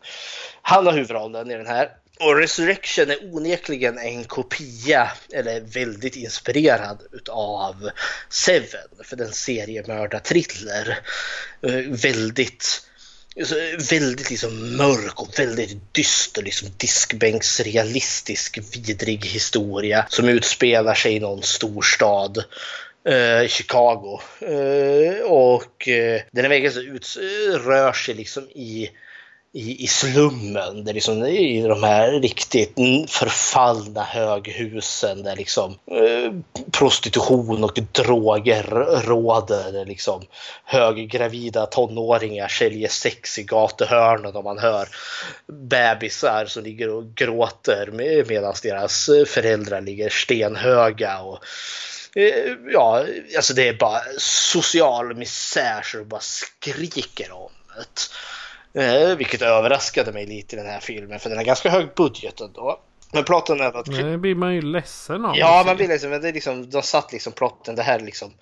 [0.62, 1.90] Han har huvudrollen i den här.
[2.20, 7.90] Och Resurrection är onekligen en kopia, eller väldigt inspirerad utav
[8.28, 10.98] Seven, för den seriemördarthriller.
[11.62, 12.82] Eh, väldigt
[13.90, 21.42] väldigt liksom mörk och väldigt dyster, liksom diskbänksrealistisk vidrig historia som utspelar sig i någon
[21.42, 22.44] storstad
[23.06, 24.20] Eh, i Chicago.
[24.40, 27.16] Eh, och eh, den den vägen så ut,
[27.64, 28.90] rör sig liksom i
[29.56, 32.74] i, i slummen, där liksom, i de här riktigt
[33.08, 36.32] förfallna höghusen där liksom eh,
[36.72, 38.62] prostitution och droger
[39.06, 39.84] råder.
[39.84, 40.22] Liksom
[40.64, 44.88] höggravida tonåringar säljer sex i gatuhörnen och man hör
[45.46, 51.20] bebisar som ligger och gråter med, medan deras föräldrar ligger stenhöga.
[51.20, 51.38] Och,
[52.72, 53.04] ja,
[53.36, 58.82] alltså det är bara social misär så det bara skriker om det.
[58.82, 62.40] Eh, vilket överraskade mig lite i den här filmen för den har ganska hög budget
[62.40, 62.80] ändå.
[63.12, 63.86] Men plotten är att...
[63.86, 65.36] Det blir man ju ledsen av.
[65.36, 68.04] Ja, man blir liksom, men det är liksom, de satt liksom plotten, det här är
[68.04, 68.32] liksom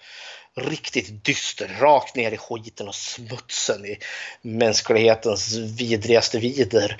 [0.56, 3.98] riktigt dyster, rakt ner i skiten och smutsen i
[4.42, 6.96] mänsklighetens vidrigaste vider.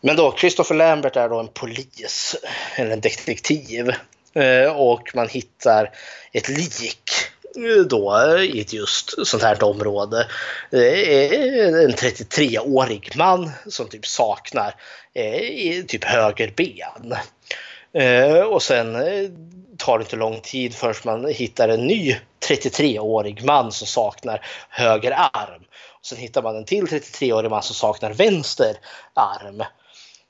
[0.00, 2.36] Men då, Christopher Lambert är då en polis,
[2.76, 3.92] eller en detektiv.
[4.34, 5.90] Eh, och man hittar
[6.32, 7.10] ett lik
[7.56, 10.26] eh, då i ett just sånt här område.
[10.70, 14.74] En 33-årig man som typ saknar
[15.14, 17.14] eh, typ höger ben.
[18.46, 18.96] och sen
[19.78, 22.16] tar det inte lång tid förrän man hittar en ny
[22.48, 25.62] 33-årig man som saknar höger arm.
[26.00, 28.76] Och sen hittar man en till 33-årig man som saknar vänster
[29.14, 29.62] arm.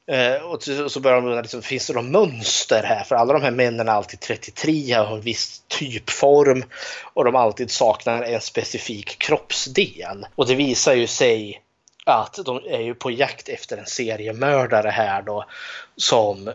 [0.06, 3.04] Eh, och så börjar de undra, liksom, finns det något mönster här?
[3.04, 6.64] För alla de här männen är alltid 33, har en viss typform
[7.14, 10.26] och de alltid saknar en specifik kroppsdel.
[10.34, 11.62] Och det visar ju sig
[12.06, 15.44] att de är ju på jakt efter en seriemördare här då
[15.96, 16.48] som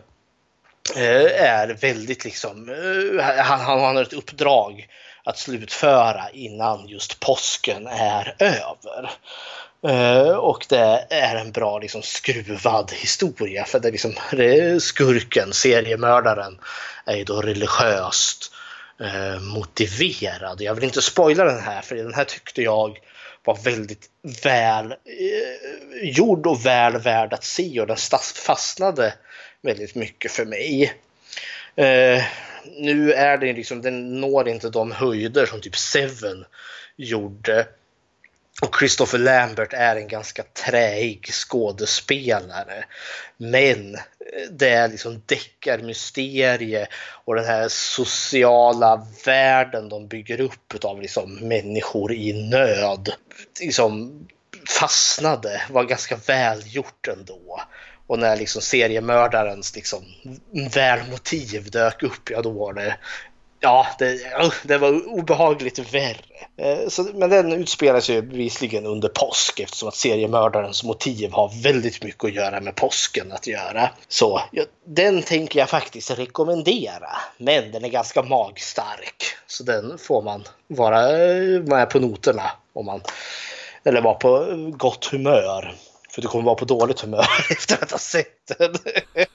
[0.96, 4.88] eh, är väldigt liksom, eh, han, han har ett uppdrag
[5.24, 9.10] att slutföra innan just påsken är över.
[9.86, 14.14] Eh, och det är en bra liksom, skruvad historia för det är liksom,
[14.80, 16.58] skurken, seriemördaren,
[17.04, 18.52] är ju då religiöst
[19.00, 20.60] eh, motiverad.
[20.60, 22.98] Jag vill inte spoila den här för den här tyckte jag
[23.44, 24.10] var väldigt
[24.44, 24.96] väl eh,
[26.02, 27.96] gjord och väl värd att se och den
[28.46, 29.14] fastnade
[29.62, 30.92] väldigt mycket för mig.
[31.76, 32.24] Eh,
[32.78, 36.44] nu är det liksom, den når inte de höjder som typ Seven
[36.96, 37.66] gjorde
[38.62, 42.84] och Christopher Lambert är en ganska träig skådespelare.
[43.36, 44.00] Men eh,
[44.50, 46.86] det är liksom deckarmysterie
[47.24, 53.12] och den här sociala världen de bygger upp av liksom människor i nöd.
[53.60, 54.26] Liksom
[54.80, 57.62] fastnade, var ganska välgjort ändå.
[58.06, 60.04] Och när liksom seriemördarens liksom
[60.74, 62.96] välmotiv dök upp, ja då var det
[63.60, 64.18] Ja, det,
[64.62, 66.16] det var obehagligt värre.
[66.56, 72.04] Eh, så, men den utspelar sig bevisligen under påsk eftersom att seriemördarens motiv har väldigt
[72.04, 73.90] mycket att göra med påsken att göra.
[74.08, 77.08] Så ja, den tänker jag faktiskt rekommendera.
[77.38, 79.24] Men den är ganska magstark.
[79.46, 83.00] Så den får man vara eh, med på noterna om man
[83.84, 85.74] eller vara på gott humör.
[86.16, 88.74] För du kommer vara på dåligt humör efter att ha sett den.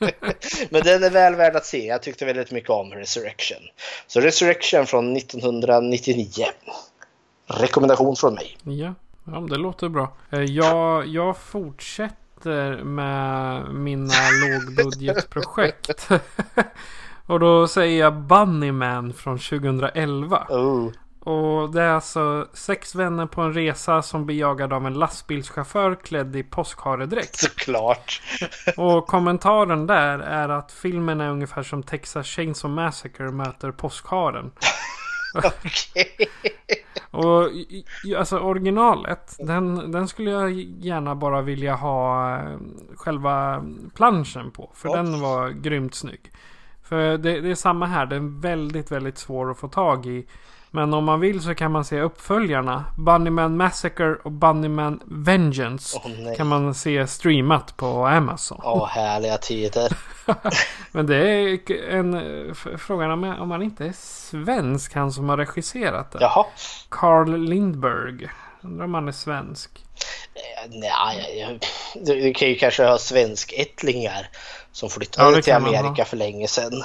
[0.69, 1.85] Men den är väl värd att se.
[1.85, 3.57] Jag tyckte väldigt mycket om Resurrection.
[4.07, 6.45] Så Resurrection från 1999.
[7.47, 8.57] Rekommendation från mig.
[8.63, 8.93] Ja,
[9.25, 10.13] ja det låter bra.
[10.29, 14.13] Eh, jag, jag fortsätter med mina
[14.75, 16.09] lågbudgetprojekt.
[17.25, 20.47] Och då säger jag Bunnyman från 2011.
[20.49, 20.91] Oh.
[21.23, 25.95] Och det är alltså sex vänner på en resa som blir jagade av en lastbilschaufför
[25.95, 27.35] klädd i påskharedräkt.
[27.35, 28.21] Såklart.
[28.77, 34.51] Och kommentaren där är att filmen är ungefär som Texas Chainsaw Massacre möter påskharen.
[35.35, 36.29] Okej.
[37.11, 37.49] Och
[38.17, 42.57] alltså originalet, den, den skulle jag gärna bara vilja ha eh,
[42.95, 44.71] själva planschen på.
[44.73, 46.31] För den var grymt snygg.
[46.83, 50.27] För det, det är samma här, den är väldigt, väldigt svår att få tag i.
[50.73, 52.85] Men om man vill så kan man se uppföljarna.
[52.97, 55.97] Bunnyman Massacre och Bunnyman Vengeance.
[55.97, 58.61] Oh, kan man se streamat på Amazon.
[58.63, 59.97] Åh, oh, härliga tider.
[60.91, 66.11] Men det är en frågan om, om han inte är svensk, han som har regisserat
[66.11, 66.17] det.
[66.21, 66.45] Jaha.
[66.89, 68.27] Carl Lindberg.
[68.63, 69.71] Undrar om han är svensk.
[70.33, 71.59] Eh, nej,
[71.95, 74.29] du kan ju kanske ha svenskättlingar
[74.71, 76.83] som flyttade ja, till Amerika för länge sedan.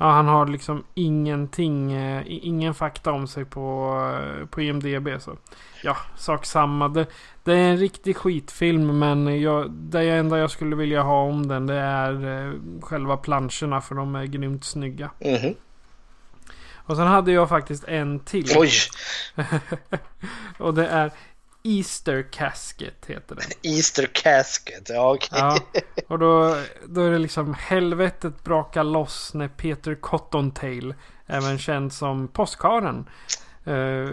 [0.00, 5.20] Ja, han har liksom ingenting, eh, ingen fakta om sig på, eh, på IMDB.
[5.20, 5.36] Så
[5.82, 6.88] ja, sak samma.
[6.88, 7.06] Det,
[7.44, 11.66] det är en riktig skitfilm men jag, det enda jag skulle vilja ha om den
[11.66, 15.10] det är eh, själva planscherna för de är grymt snygga.
[15.18, 15.54] Mhm.
[16.88, 18.46] Och sen hade jag faktiskt en till.
[18.56, 18.70] Oj!
[20.58, 21.10] Och det är
[21.68, 23.44] Easter Casket heter den.
[23.74, 25.28] Easter Casket, ja okej.
[25.32, 25.58] Ja,
[26.08, 26.56] och då,
[26.86, 30.94] då är det liksom helvetet brakar loss när Peter Cottontail,
[31.26, 33.06] även känd som påskharen,
[33.64, 34.08] eh,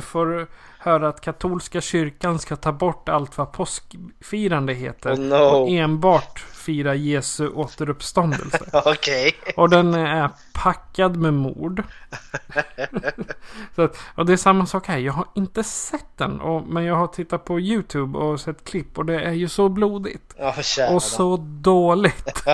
[0.00, 0.46] får
[0.78, 5.14] höra att katolska kyrkan ska ta bort allt vad påskfirande heter.
[5.14, 5.34] Oh no.
[5.34, 8.70] Och enbart fira Jesu återuppståndelse.
[8.84, 9.34] Okej.
[9.56, 11.82] Och den är packad med mord.
[13.76, 14.98] så att, och det är samma sak här.
[14.98, 16.40] Jag har inte sett den.
[16.40, 18.98] Och, men jag har tittat på YouTube och sett klipp.
[18.98, 20.34] Och det är ju så blodigt.
[20.62, 20.94] Kära.
[20.94, 22.44] Och så dåligt.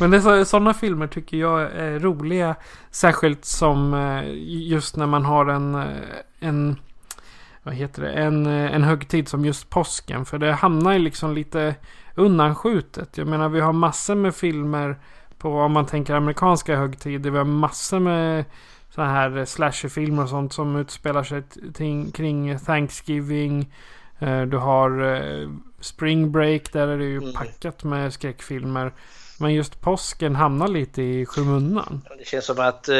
[0.00, 2.54] men det är så, sådana filmer tycker jag är roliga.
[2.90, 5.86] Särskilt som eh, just när man har en, eh,
[6.40, 6.76] en
[7.68, 8.10] vad heter det?
[8.12, 10.24] En, eh, en högtid som just påsken.
[10.24, 11.74] För det hamnar ju liksom lite
[12.14, 13.18] undanskjutet.
[13.18, 14.96] Jag menar vi har massor med filmer
[15.38, 17.30] på om man tänker amerikanska högtider.
[17.30, 18.44] Vi har massor med
[18.94, 21.42] så här slasherfilmer och sånt som utspelar sig
[22.14, 23.72] kring Thanksgiving.
[24.18, 25.48] Eh, Du har eh,
[25.80, 26.72] Spring Break.
[26.72, 27.32] Där är det ju Mm.
[27.32, 28.92] packat med skräckfilmer.
[29.40, 32.02] Men just påsken hamnar lite i skymundan.
[32.18, 32.94] Det känns som att eh,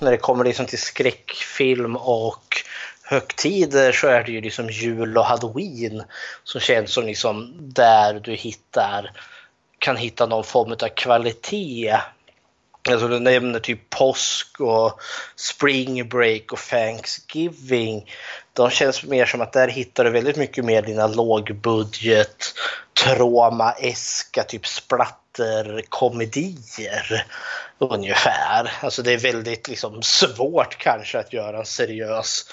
[0.00, 2.44] när det kommer liksom till skräckfilm och
[3.08, 6.02] högtider så är det ju liksom jul och halloween
[6.44, 9.10] som känns som liksom där du hittar
[9.78, 11.96] kan hitta någon form av kvalitet.
[12.88, 15.00] Alltså du nämner typ påsk och
[15.36, 18.10] spring break och thanksgiving.
[18.52, 22.54] De känns mer som att där hittar du väldigt mycket mer dina lågbudget
[23.04, 27.26] trauma-eska typ splatterkomedier
[27.78, 28.72] ungefär.
[28.80, 32.44] Alltså det är väldigt liksom svårt kanske att göra en seriös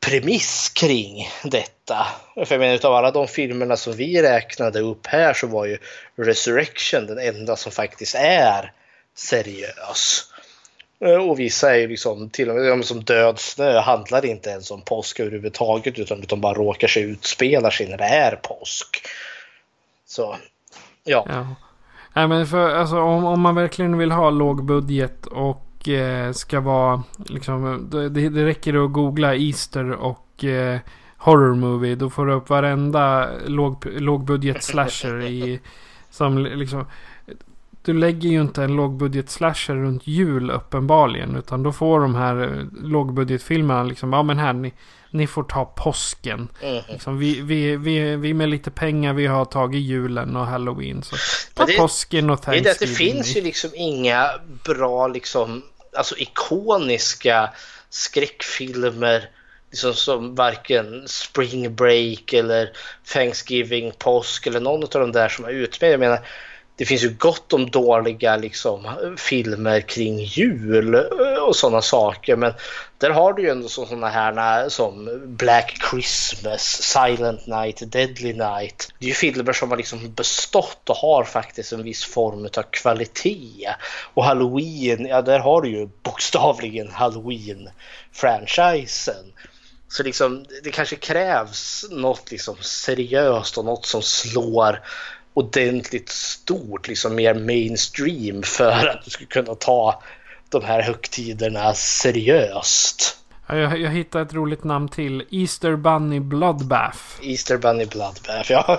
[0.00, 2.06] premiss kring detta.
[2.34, 5.78] För jag menar utav alla de filmerna som vi räknade upp här så var ju
[6.16, 8.72] Resurrection den enda som faktiskt är
[9.14, 10.24] seriös.
[11.00, 14.70] Eh, och vissa är ju liksom till och med som Död snö handlar inte ens
[14.70, 19.06] om påsk överhuvudtaget utan de bara råkar sig utspela sig när det är påsk.
[20.06, 20.36] Så
[21.04, 21.26] ja.
[21.28, 21.54] Ja.
[22.14, 26.60] Nej men för alltså om, om man verkligen vill ha låg budget och Eh, ska
[26.60, 30.78] vara liksom det, det räcker att googla Easter och eh,
[31.16, 31.94] horror movie.
[31.94, 35.60] Då får du upp varenda låg, lågbudget slasher i
[36.10, 36.84] som liksom
[37.82, 41.36] du lägger ju inte en lågbudget slasher runt jul uppenbarligen.
[41.36, 44.72] Utan då får de här eh, lågbudgetfilmerna liksom, ja men här ni,
[45.10, 46.48] ni får ta påsken.
[46.62, 46.80] Mhm.
[46.88, 51.02] Liksom, vi, vi, vi, vi med lite pengar vi har tagit julen och halloween.
[51.02, 51.16] Så
[51.54, 52.96] ta det- påsken och är det det Thanksgiving.
[53.14, 54.30] finns ju liksom inga
[54.64, 55.62] bra liksom,
[55.96, 57.50] alltså ikoniska
[57.90, 59.30] skräckfilmer
[59.70, 62.70] liksom som varken Spring Break eller
[63.12, 65.92] Thanksgiving, påsk eller någon av de där som är utmed.
[65.92, 66.18] Jag menar,
[66.78, 71.02] det finns ju gott om dåliga liksom, filmer kring jul eh,
[71.46, 72.36] och sådana saker.
[72.36, 72.52] Men
[72.98, 78.92] där har du ju ändå sådana här som Black Christmas, Silent Night, Deadly Night.
[78.98, 82.62] Det är ju filmer som har liksom bestått och har faktiskt en viss form av
[82.62, 83.74] kvalitet.
[84.14, 89.32] Och Halloween, ja där har du ju bokstavligen Halloween-franchisen.
[89.88, 94.80] Så liksom, det kanske krävs något liksom seriöst och något som slår
[95.38, 100.02] ordentligt stort, liksom mer mainstream för att du ska kunna ta
[100.48, 103.16] de här högtiderna seriöst.
[103.46, 105.24] Ja, jag, jag hittade ett roligt namn till.
[105.30, 106.98] Easter Bunny Bloodbath.
[107.22, 108.78] Easter Bunny Bloodbath, ja.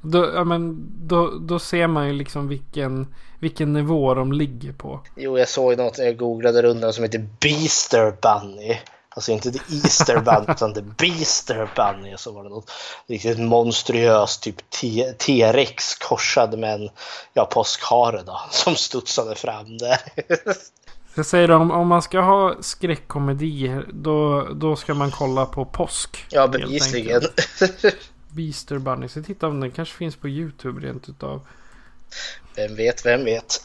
[0.00, 5.00] då, ja, men, då, då ser man ju liksom vilken, vilken nivå de ligger på.
[5.16, 8.78] Jo, jag såg något när jag googlade rundan som heter Beaster Bunny.
[9.16, 12.16] Alltså inte The Easter Bunny utan The Beaster Bunny.
[12.16, 12.70] Så var det något
[13.06, 14.70] riktigt monstruöst typ
[15.18, 16.90] T-rex korsad med en
[17.32, 19.98] ja, påskhare då som studsade fram där.
[21.14, 26.26] Jag säger om, om man ska ha skräckkomedier då, då ska man kolla på påsk.
[26.30, 27.22] ja, bevisligen.
[28.28, 29.08] Beaster Bunny.
[29.08, 31.46] Så titta om den kanske finns på YouTube rent utav.
[32.56, 33.62] Vem vet, vem vet.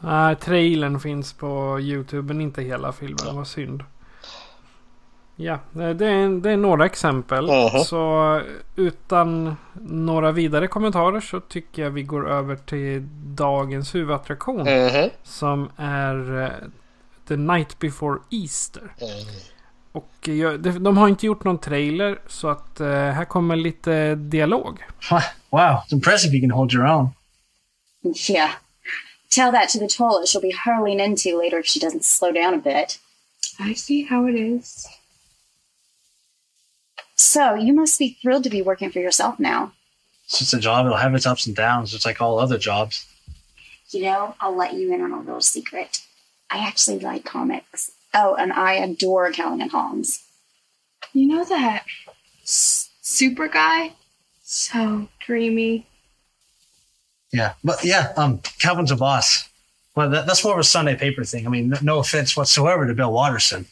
[0.00, 3.36] Nej, trailern finns på YouTube men inte hela filmen.
[3.36, 3.84] Vad synd.
[5.36, 7.46] Ja, det är, det är några exempel.
[7.46, 7.84] Mhm.
[7.84, 8.40] Så
[8.76, 14.62] utan några vidare kommentarer så tycker jag vi går över till dagens huvudattraktion.
[14.62, 15.10] Mhm.
[15.22, 16.68] Som är eh,
[17.28, 18.94] The Night Before Easter.
[19.00, 19.34] Mm.
[19.92, 24.78] Och jag, de, har inte gjort någon trailer så att eh, här kommer lite dialog.
[25.50, 27.08] Wow, it's impressive you can hold your own.
[28.30, 28.50] Yeah.
[29.30, 32.54] Tell that to the toilet she'll be hurling into later if she doesn't slow down
[32.54, 32.98] a bit.
[33.70, 34.88] I see how it is.
[37.14, 39.72] So, you must be thrilled to be working for yourself now.
[40.24, 40.86] It's just a job.
[40.86, 43.06] It'll have its ups and downs, just like all other jobs.
[43.90, 46.00] You know, I'll let you in on a little secret.
[46.50, 47.90] I actually like comics.
[48.14, 50.22] Oh, and I adore Callan and Holmes.
[51.12, 51.84] You know that
[52.42, 53.92] s- super guy?
[54.42, 55.86] So dreamy.
[57.32, 59.48] Yeah, but yeah, um, Calvin's a boss.
[59.94, 61.46] Well, that, that's more of a Sunday paper thing.
[61.46, 63.66] I mean, no, no offense whatsoever to Bill Watterson.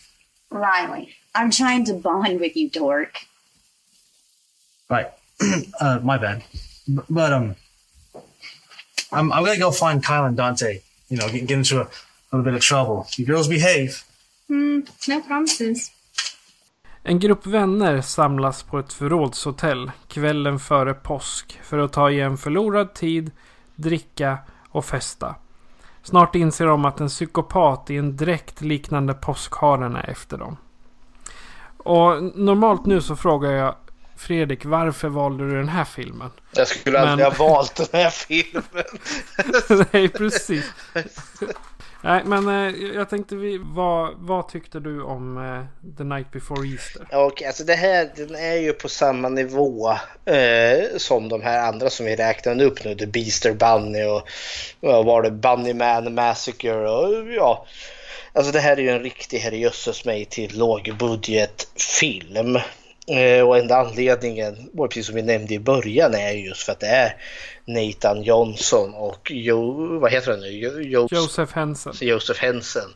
[0.50, 3.20] Riley, I'm trying to bond with you, dork.
[4.90, 5.06] Right.
[5.80, 6.42] uh, my bad.
[7.08, 7.54] But um,
[9.12, 10.80] I'm I'm gonna go find Kyle and Dante.
[11.08, 11.88] You know, get, get into a
[12.32, 13.06] little bit of trouble.
[13.16, 14.02] You girls behave.
[14.48, 15.90] Hmm, no promises.
[17.02, 22.94] En grupp vänner samlas på ett förrådshotell kvällen före påsk för att ta igen förlorad
[22.94, 23.30] tid,
[23.76, 24.38] dricka
[24.68, 25.34] och festa.
[26.02, 30.56] Snart inser de att en psykopat i en dräkt liknande påskharen är efter dem.
[31.76, 33.74] Och normalt nu så frågar jag
[34.20, 36.30] Fredrik, varför valde du den här filmen?
[36.52, 38.64] Jag skulle aldrig Men- ha valt den här filmen.
[39.92, 40.64] Nej, precis.
[42.02, 45.64] Nej, men eh, jag tänkte vi, vad, vad tyckte du om eh,
[45.98, 47.06] The Night Before Easter?
[47.26, 49.90] Och alltså det här den är ju på samma nivå
[50.24, 52.94] eh, som de här andra som vi räknade upp nu.
[52.94, 54.22] The Beaster Bunny och
[54.80, 55.30] vad var det?
[55.30, 57.66] Bunny Man Massacre och ja.
[58.32, 62.58] Alltså det här är ju en riktig herrejösses mig till lågbudgetfilm.
[63.06, 66.80] Eh, och enda anledningen, var precis som vi nämnde i början, är just för att
[66.80, 67.16] det är
[67.64, 70.48] Nathan Johnson och Jo, vad heter han nu?
[70.48, 71.94] Jo, Jo, Joseph Henson.
[72.00, 72.94] Joseph Henson.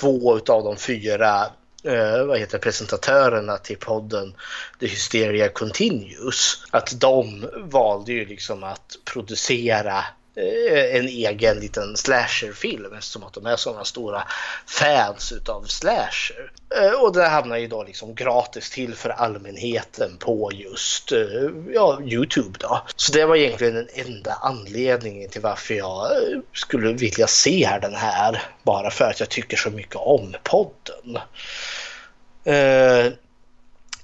[0.00, 1.46] Två av de fyra
[1.84, 4.34] eh, vad heter presentatörerna till podden
[4.80, 6.64] The Hysteria Continues.
[6.70, 10.04] Att de valde ju liksom att producera
[10.38, 14.28] Eh, en egen liten slasherfilm eftersom att de är sådana stora
[14.66, 16.52] fans utav slasher.
[16.76, 22.00] Eh, och det hamnar ju då liksom gratis till för allmänheten på just eh, ja,
[22.02, 22.82] Youtube då.
[22.96, 26.08] Så det var egentligen den enda anledningen till varför jag
[26.52, 28.42] skulle vilja se den här.
[28.62, 31.18] Bara för att jag tycker så mycket om podden.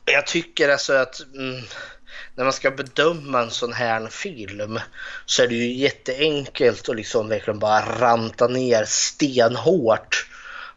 [0.04, 1.62] Jag tycker alltså att mm,
[2.34, 4.80] när man ska bedöma en sån här film
[5.26, 10.26] så är det ju jätteenkelt att liksom verkligen bara ranta ner stenhårt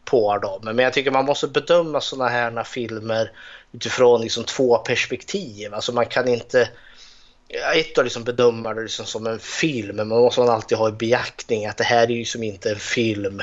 [0.06, 0.62] på dem.
[0.64, 3.32] Men jag tycker man måste bedöma såna här filmer
[3.72, 5.74] utifrån liksom två perspektiv.
[5.74, 6.70] Alltså man kan inte
[7.76, 10.90] ett att liksom bedöma det liksom som en film, men man måste man alltid ha
[10.90, 13.42] i beaktning att det här är ju som inte en film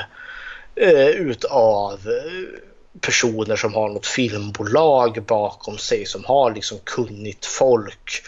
[0.75, 8.23] eh, utav eh, personer som har något filmbolag bakom sig som har liksom kunnigt folk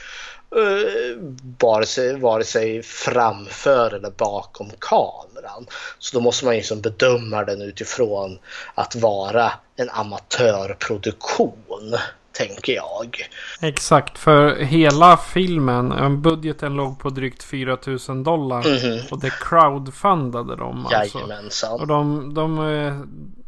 [0.55, 1.17] eh,
[1.59, 5.65] vare, sig, vare sig framför eller bakom kameran.
[5.99, 8.39] Så då måste man liksom bedöma den utifrån
[8.75, 11.95] att vara en amatörproduktion,
[12.31, 13.29] tänker jag.
[13.61, 18.59] Exakt, för hela filmen, eh, budgeten låg på drygt 4000 dollar.
[18.59, 18.99] Mhm.
[19.11, 21.17] Och det crowdfundade de alltså.
[21.17, 21.79] Jajamensan.
[21.79, 22.93] Och de, de eh,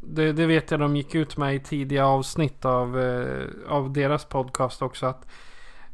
[0.08, 4.26] det, det vet jag de gick ut med i tidiga avsnitt av, eh, av deras
[4.26, 5.06] podcast också.
[5.06, 5.26] Att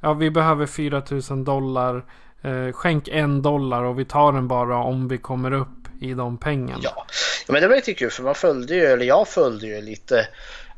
[0.01, 2.05] ja, vi behöver 4000 dollar.
[2.41, 6.37] Eh, skänk en dollar och vi tar den bara om vi kommer upp i de
[6.37, 6.79] pengarna.
[6.83, 7.05] Ja.
[7.47, 10.27] ja, men det var lite kul för man följde ju, eller jag följde ju lite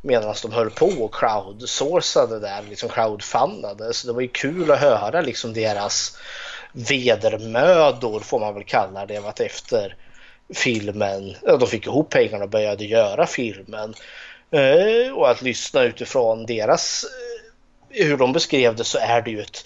[0.01, 3.93] medan de höll på och crowdsourcade där, liksom crowdfundade.
[3.93, 6.17] Så det var ju kul att höra liksom deras
[6.71, 9.95] vedermödor får man väl kalla det, att efter
[10.54, 13.93] filmen, de fick ihop pengarna och började göra filmen.
[14.52, 19.41] Eh, och att lyssna utifrån deras eh, hur de beskrev det så är det ju
[19.41, 19.66] ett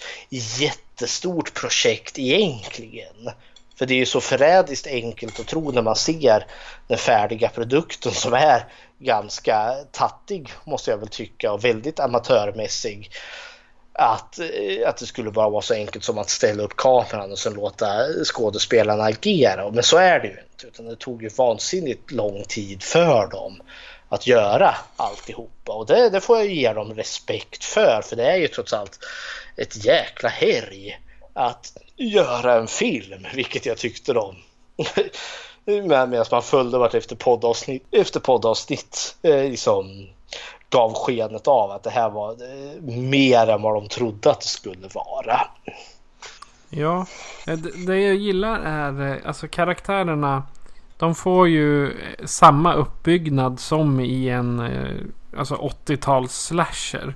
[0.60, 3.30] jättestort projekt egentligen.
[3.76, 6.46] För det är ju så förrädiskt enkelt att tro när man ser
[6.88, 8.64] den färdiga produkten som är
[8.98, 13.10] ganska tattig måste jag väl tycka och väldigt amatörmässig.
[14.02, 17.38] Att, eh, att det skulle bara vara så enkelt som att ställa upp kameran och
[17.38, 17.86] sen låta
[18.24, 19.70] skådespelarna agera.
[19.70, 20.66] Men så är det ju inte.
[20.66, 23.62] Utan det tog ju vansinnigt lång tid för dem
[24.08, 25.72] att göra alltihopa.
[25.72, 28.02] Och det, det får jag ge dem respekt för.
[28.02, 28.98] För det är ju trots allt
[29.56, 31.00] ett jäkla härj
[31.32, 33.26] att göra en film.
[33.34, 34.36] Vilket jag tyckte de
[35.64, 40.08] medan man följde vart efter poddavsnitt efter poddavsnitt eh, liksom
[40.70, 44.46] gav skenet av att det här var eh, mer än vad de trodde att det
[44.46, 45.40] skulle vara.
[46.68, 47.06] Ja,
[47.46, 50.42] eh, det, det jag gillar är eh, alltså karaktärerna.
[50.98, 54.70] De får ju samma uppbyggnad som i en
[55.36, 57.14] alltså 80-tals slasher.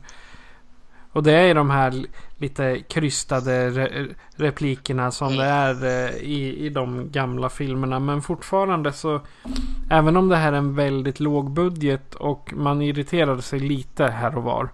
[1.15, 2.07] Och det är de här
[2.39, 4.07] lite krystade re
[4.37, 7.99] replikerna som det är eh, i, i de gamla filmerna.
[8.01, 9.21] Men fortfarande så...
[9.91, 14.37] Även om det här är en väldigt låg budget och man irriterade sig lite här
[14.37, 14.69] och var.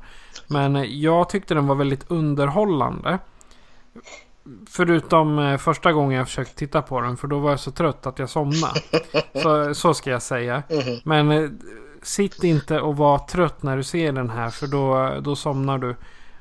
[0.47, 3.18] Men jag tyckte den var väldigt underhållande.
[4.70, 7.16] Förutom eh, första gången jag försökte titta på den.
[7.16, 8.80] För då var jag så trött att jag somnade.
[9.43, 10.62] Så, så ska jag säga.
[11.05, 11.51] Men eh,
[12.03, 14.51] sitt inte och var trött när du ser den här.
[14.51, 15.95] För då, då somnar du.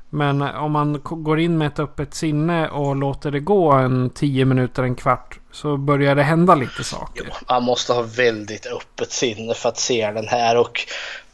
[0.10, 4.46] Men om man går in med ett öppet sinne och låter det gå en 10
[4.46, 5.40] minuter, en kvart.
[5.52, 7.34] Så börjar det hända lite saker.
[7.50, 10.86] Man måste ha väldigt öppet sinne för att se den här och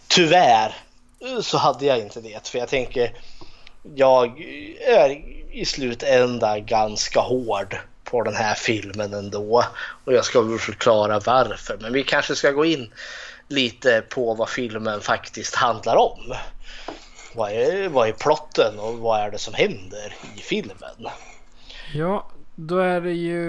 [0.07, 0.76] tyvärr
[1.41, 2.47] så hade jag inte det.
[2.47, 3.13] För jag tänker,
[3.95, 4.39] jag
[4.88, 5.09] är
[5.51, 9.63] i slutändan ganska hård på den här filmen ändå.
[10.05, 11.78] Och jag ska väl förklara varför.
[11.82, 12.91] Men vi kanske ska gå in
[13.47, 16.36] lite på vad filmen faktiskt handlar om.
[17.36, 21.07] Vad är, vad är plotten och vad är det som händer i filmen?
[21.93, 23.39] Ja, då är det ju...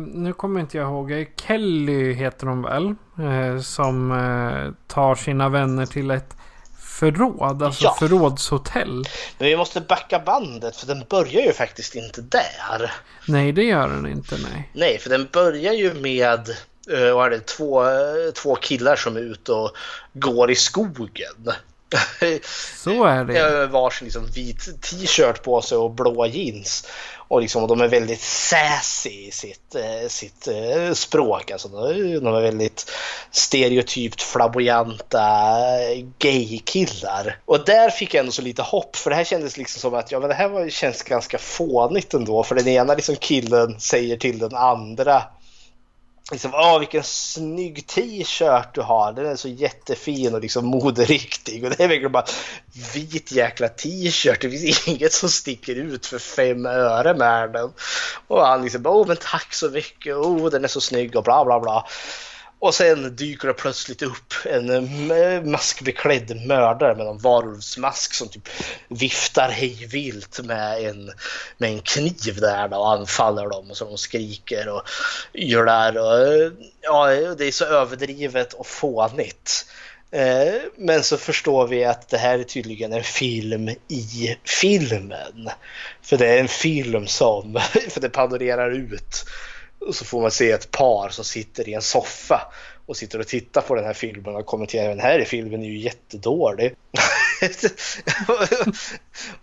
[0.00, 1.26] Nu kommer inte jag ihåg.
[1.46, 2.86] Kelly heter hon väl?
[3.18, 6.36] Eh, som eh, tar sina vänner till ett
[6.80, 7.62] förråd.
[7.62, 7.96] Alltså Ja.
[7.98, 9.04] förrådshotell.
[9.38, 12.92] Men vi måste backa bandet för den börjar ju faktiskt inte där.
[13.28, 14.36] Nej, det gör den inte.
[14.52, 14.70] Nej.
[14.72, 16.48] Nej, för den börjar ju med
[16.92, 19.70] eh, vad är det, två, eh, två killar som är ute och
[20.12, 21.52] går i skogen.
[22.76, 23.66] Så är det.
[23.70, 26.88] Varsin liksom vit t-shirt på sig och blåa jeans.
[27.28, 31.50] Och, liksom, och de är väldigt sassy i sitt, eh, sitt eh, språk.
[31.50, 32.90] Alltså, de de är väldigt
[33.30, 37.38] stereotypt flamboyanta eh, gay-killar.
[37.44, 40.12] Och där fick jag ändå så lite hopp för det här kändes liksom som att
[40.12, 42.42] ja, men det här var, känns ganska fånigt ändå.
[42.42, 45.22] För den ena liksom killen säger till den andra
[46.30, 49.12] liksom, åh vilken snygg t-shirt du har.
[49.12, 51.64] Den är så jättefin och liksom moderiktig.
[51.64, 52.26] Och det är verkligen bara
[52.94, 54.40] vit jäkla t-shirt.
[54.40, 57.72] Det finns inget som sticker ut för fem öre med den.
[58.26, 60.16] Och han liksom, åh men tack så mycket.
[60.16, 61.86] Åh den är så snygg och bla bla bla.
[62.66, 68.28] Och sen dyker det plötsligt upp en eh, eh, maskbeklädd mördare med en varulvsmask som
[68.28, 68.48] typ
[68.88, 71.12] viftar hejvilt med en,
[71.58, 74.82] med en kniv där då och anfaller dem och så de skriker och
[75.32, 75.98] gör där.
[75.98, 79.66] Och, eh, ja, det är så överdrivet och fånigt.
[80.76, 85.50] Men så förstår vi att det här är tydligen en film i filmen.
[86.02, 87.60] För det är en film som,
[87.90, 89.24] för det panorerar ut
[89.94, 92.52] så får man se ett par som sitter i en soffa
[92.86, 95.78] och sitter och tittar på den här filmen och kommenterar den här filmen är ju
[95.78, 96.74] jättedålig.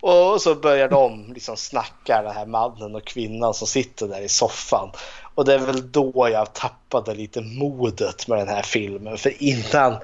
[0.00, 4.28] och så börjar de liksom snacka, den här mannen och kvinnan som sitter där i
[4.28, 4.90] soffan.
[5.34, 9.18] Och det är väl då jag tappade lite modet med den här filmen.
[9.18, 9.96] För innan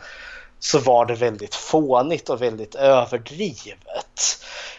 [0.58, 4.38] så var det väldigt fånigt och väldigt överdrivet.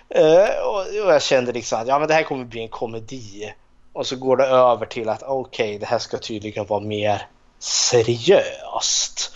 [0.09, 3.53] Eh, och, och jag kände liksom att ja, men det här kommer bli en komedi.
[3.93, 7.27] Och så går det över till att okej, okay, det här ska tydligen vara mer
[7.59, 9.31] seriöst.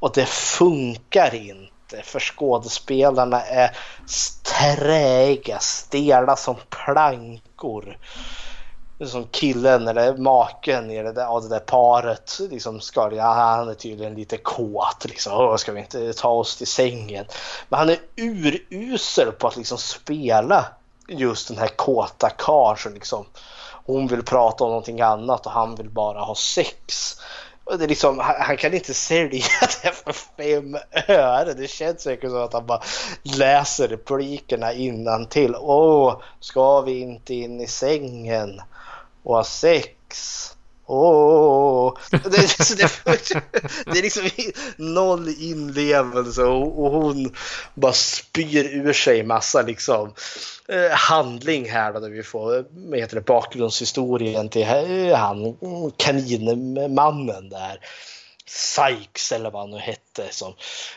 [0.00, 3.76] Och det funkar inte för skådespelarna är
[4.42, 7.98] träiga, stela som plankor.
[9.06, 13.68] Som killen eller maken i det där, av det där paret liksom ska, ja, han
[13.68, 15.32] är tydligen lite kåt liksom.
[15.32, 17.26] Åh, ska vi inte ta oss till sängen?
[17.68, 20.66] Men han är urusel på att liksom spela
[21.08, 23.26] just den här kåta karln som liksom
[23.88, 27.16] hon vill prata om någonting annat och han vill bara ha sex.
[27.64, 29.44] Och det är liksom, han, han kan inte sälja
[29.82, 30.76] det för fem
[31.08, 31.54] öre.
[31.54, 32.82] Det känns säkert som att han bara
[33.22, 35.54] läser replikerna innantill.
[35.58, 38.60] Åh, ska vi inte in i sängen
[39.22, 40.57] och ha sex?
[40.90, 41.92] Åh!
[42.10, 43.42] Det, det, det,
[43.86, 44.28] det är liksom
[44.76, 47.34] noll inlevelse och, och hon
[47.74, 50.14] bara spyr ur sig massa liksom
[50.68, 54.66] eh, handling här då, där vi får vad heter det, bakgrundshistorien till
[55.14, 55.56] han
[55.96, 57.80] kaninmannen där.
[58.46, 60.52] Sykes eller vad han nu hette som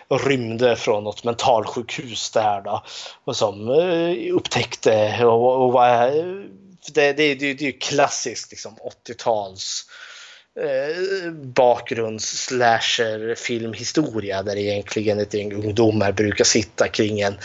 [0.09, 2.83] rymde från något mentalsjukhus där då
[3.23, 6.11] och som eh, upptäckte och, och var
[6.87, 8.75] det, det, det, det är ju klassiskt liksom
[9.07, 9.85] 80-tals
[10.59, 17.37] eh, bakgrunds slasher filmhistoria där egentligen ett gäng ungdomar brukar sitta kring en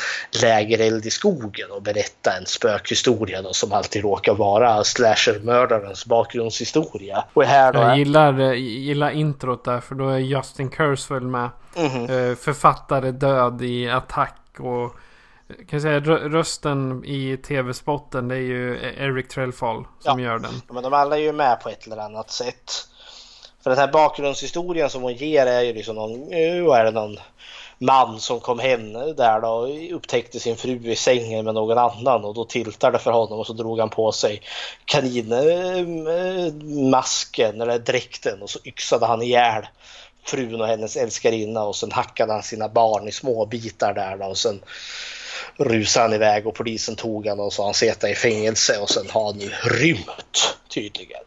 [0.42, 7.24] lägereld i skogen och berätta en spökhistoria då, som alltid råkar vara slashermördarens bakgrundshistoria.
[7.32, 11.50] Och här då, Jag gillar, gillar introt där för då är Justin Kurzweil med.
[11.76, 12.36] Mhm.
[12.36, 14.96] Författare död i attack och
[15.48, 20.26] kan jag säga rösten i tv-spotten det är ju Eric Trellfall som Ja.
[20.26, 20.52] gör den.
[20.68, 22.72] Ja, men de alla är ju med på ett eller annat sätt.
[23.62, 27.16] För den här bakgrundshistorien som hon ger är ju liksom någon, är det, någon
[27.78, 32.24] man som kom hem där då och upptäckte sin fru i sängen med någon annan
[32.24, 34.42] och då tiltade för honom och så drog han på sig
[34.84, 39.66] kaninmasken eller dräkten och så yxade han ihjäl
[40.24, 44.26] frun och hennes älskarinna och sen hackade han sina barn i små bitar där då,
[44.26, 44.60] och sen
[45.56, 49.10] rusade han iväg och polisen tog honom och sa han sitta i fängelse och sen
[49.10, 51.24] har han ju rymt tydligen.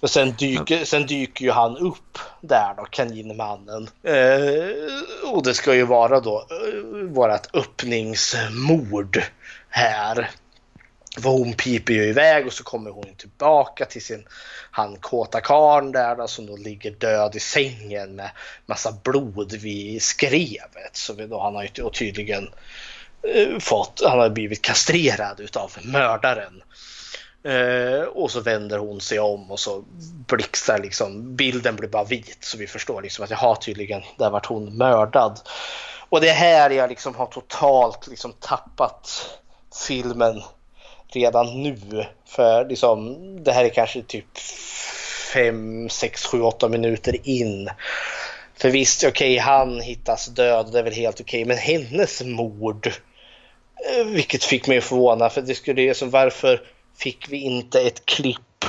[0.00, 3.88] För sen dyker, sen dyker ju han upp där då, kaninmannen.
[4.02, 9.22] Eh, och det ska ju vara då eh, vårat öppningsmord
[9.68, 10.30] här.
[11.22, 14.24] För hon piper ju iväg och så kommer hon tillbaka till sin
[14.70, 18.30] han kåta karln där då, som då ligger död i sängen med
[18.66, 20.90] massa blod vid skrevet.
[20.92, 22.50] Så vi då, han har ju tydligen eh,
[23.22, 26.62] Eh, fått, han har blivit kastrerad utav mördaren.
[27.42, 29.84] Eh, och så vänder hon sig om och så
[30.26, 34.46] blixtrar liksom, bilden blir bara vit så vi förstår liksom att jaha tydligen, där vart
[34.46, 35.40] hon mördad.
[36.08, 39.30] Och det är här jag liksom har totalt liksom tappat
[39.86, 40.42] filmen
[41.08, 42.06] redan nu.
[42.26, 44.38] För liksom, det här är kanske typ
[45.32, 47.70] 5, 6, 7, 8 minuter in.
[48.56, 52.22] För visst, okej, okay, han hittas död, det är väl helt okej, okay, men hennes
[52.22, 52.92] mord, eh,
[54.04, 56.60] vilket fick mig att förvåna, för det skulle ju varför
[56.98, 58.64] fick vi inte ett klipp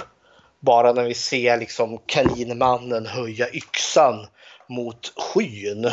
[0.59, 4.27] bara när vi ser liksom kaninmannen höja yxan
[4.69, 5.91] mot skyn.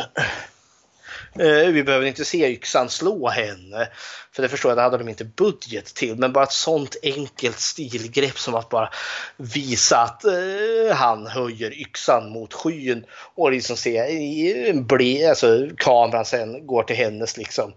[1.38, 3.88] Eh, vi behöver inte se yxan slå henne,
[4.32, 6.16] för det förstår jag, det hade de inte budget till.
[6.16, 8.90] Men bara ett sånt enkelt stilgrepp som att bara
[9.36, 16.66] visa att eh, han höjer yxan mot skyn och liksom se bli, alltså, kameran sen
[16.66, 17.74] går till hennes liksom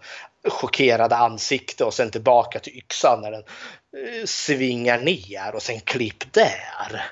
[0.47, 6.34] chockerade ansikte och sen tillbaka till yxan när den eh, svingar ner och sen klipp
[6.34, 7.12] där.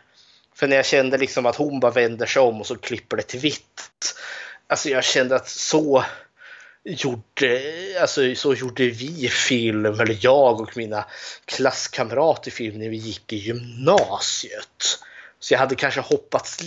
[0.56, 3.24] För när jag kände liksom att hon bara vänder sig om och så klipper det
[3.24, 4.16] till vitt.
[4.68, 6.04] Alltså jag kände att så
[6.94, 7.62] gjorde,
[8.02, 11.06] alltså, så gjorde vi film, eller jag och mina
[11.46, 15.00] klasskamrater film när vi gick i gymnasiet.
[15.40, 16.58] Så jag hade kanske hoppats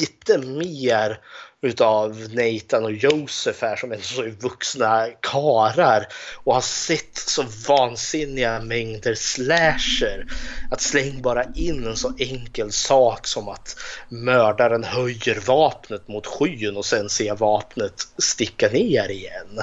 [0.00, 1.20] lite mer
[1.62, 6.06] utav Nathan och Josef här som är så vuxna karar
[6.44, 10.26] och har sett så vansinniga mängder slasher.
[10.70, 13.76] Att släng bara in en så enkel sak som att
[14.08, 19.62] mördaren höjer vapnet mot skyn och sen ser vapnet sticka ner igen.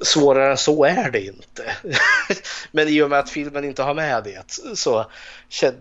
[0.00, 1.62] Svårare än så är det inte.
[2.70, 5.04] Men i och med att filmen inte har med det så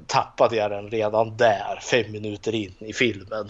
[0.07, 3.47] tappade jag den redan där, fem minuter in i filmen.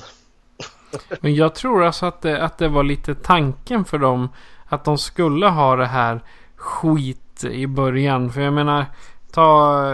[1.19, 4.29] Men jag tror alltså att det, att det var lite tanken för dem.
[4.65, 6.19] Att de skulle ha det här
[6.55, 8.31] skit i början.
[8.31, 8.85] För jag menar.
[9.31, 9.93] Ta,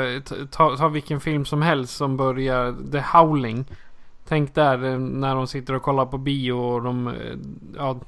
[0.52, 3.66] ta, ta vilken film som helst som börjar The Howling.
[4.28, 7.08] Tänk där eh, när de sitter och kollar på bio och de...
[7.08, 7.14] Eh,
[7.78, 8.00] ja,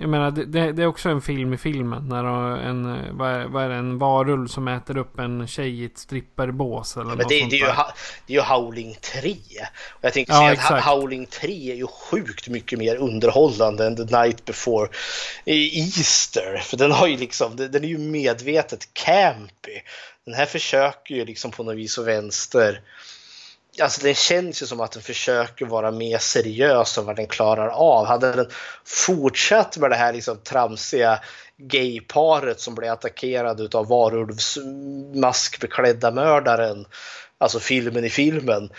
[0.00, 2.08] jag menar det, det, är också en film i filmen.
[2.08, 2.24] När
[2.56, 5.98] en, vad är, vad är det, en varulv som äter upp en tjej i ett
[5.98, 6.96] stripperbås.
[6.96, 7.66] Eller ja, men det, det, är ju,
[8.26, 9.36] det är ju Howling 3.
[9.90, 10.72] Och jag tänkte ja, säga exakt.
[10.72, 14.88] att Howling 3 är ju sjukt mycket mer underhållande än The Night Before
[15.44, 16.62] Easter.
[16.64, 19.80] För den har ju liksom, den är ju medvetet campy.
[20.24, 22.80] Den här försöker ju liksom på något vis och vänster
[23.82, 27.68] Alltså den känns ju som att den försöker vara mer seriös än vad den klarar
[27.68, 28.06] av.
[28.06, 28.48] Hade den
[28.84, 31.20] fortsatt med det här liksom tramsiga
[31.56, 36.86] gayparet som blev attackerad av varulvsmaskbeklädda mördaren,
[37.38, 38.70] alltså filmen i filmen,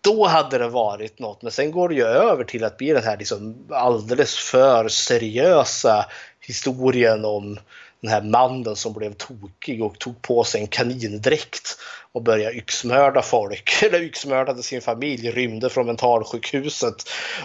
[0.00, 1.42] då hade det varit något.
[1.42, 6.06] Men sen går det ju över till att bli den här liksom alldeles för seriösa
[6.40, 7.58] historien om
[8.00, 11.78] den här mannen som blev tokig och tog på sig en kanindräkt
[12.14, 16.94] och började yxmörda folk, eller yxmördade sin familj, rymde från mentalsjukhuset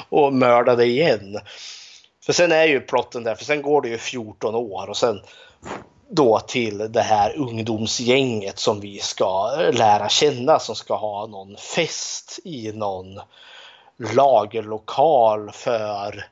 [0.10, 1.40] och mördade igen.
[2.26, 5.22] För sen är ju plotten där, för sen går det ju 14 år och sen
[6.10, 12.40] då till det här ungdomsgänget som vi ska lära känna som ska ha någon fest
[12.44, 13.20] i någon
[13.98, 16.26] lagerlokal för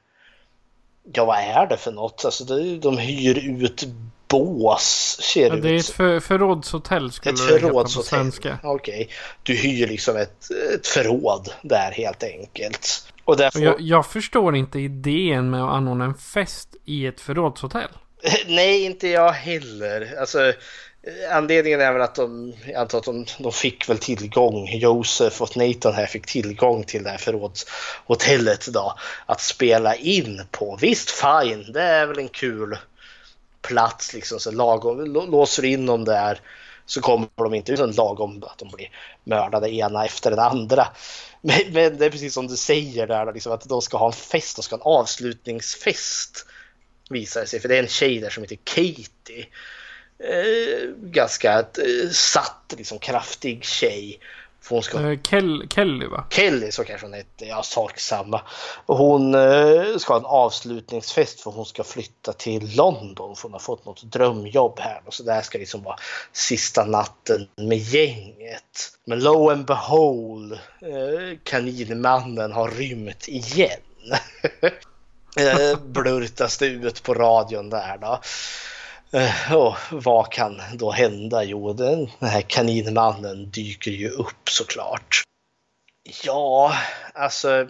[1.14, 2.26] ja vad är det för något?
[2.26, 2.44] Alltså
[2.82, 3.84] de hyr ut
[4.28, 7.84] bås ser ja, det är ett för, förrådshotell skulle ett förrådshotell.
[7.84, 8.60] på svenska.
[8.64, 9.08] Okej, okay.
[9.44, 13.14] du hyr liksom ett, ett förråd där helt enkelt.
[13.24, 13.60] Och därför...
[13.60, 17.90] jag, jag förstår inte idén med att anordna en fest i ett förrådshotell.
[18.48, 20.16] Nej, inte jag heller.
[20.20, 20.54] Alltså,
[21.32, 25.58] anledningen är väl att de, jag antar att de, de fick väl tillgång, Josef och
[25.58, 30.78] Nathan här fick tillgång till det här förrådshotellet då, att spela in på.
[30.82, 32.78] Visst, fine, det är väl en kul
[33.68, 34.40] plats liksom.
[34.40, 36.40] Så lagom, låser in dem där
[36.86, 38.90] så kommer de inte ut lagom att de blir
[39.24, 40.88] mördade ena efter den andra.
[41.42, 44.14] Men, men det är precis som du säger där liksom, att de ska ha en
[44.14, 46.46] fest, de ska ha en avslutningsfest
[47.10, 49.46] Visar det sig, för det är en tjej där som heter Katie.
[50.20, 54.20] Eh, ganska eh, satt, liksom kraftig tjej.
[54.82, 55.12] Ska...
[55.12, 56.26] Eh, Kel Kelly va?
[56.30, 58.42] Kelly så kanske hon hette, ja sak samma.
[58.86, 63.60] Hon eh, ska ha en avslutningsfest för hon ska flytta till London för hon har
[63.60, 65.02] fått något drömjobb här.
[65.06, 65.96] Och så där ska liksom vara
[66.32, 68.92] sista natten med gänget.
[69.06, 73.80] Men lo and behold, eh, kaninmannen har rymt igen.
[75.80, 78.20] blurtas det ut på radion där då.
[79.12, 81.44] Eh, Och vad kan då hända?
[81.44, 85.22] Jo, den här kaninmannen dyker ju upp såklart.
[86.24, 86.74] Ja,
[87.14, 87.68] alltså.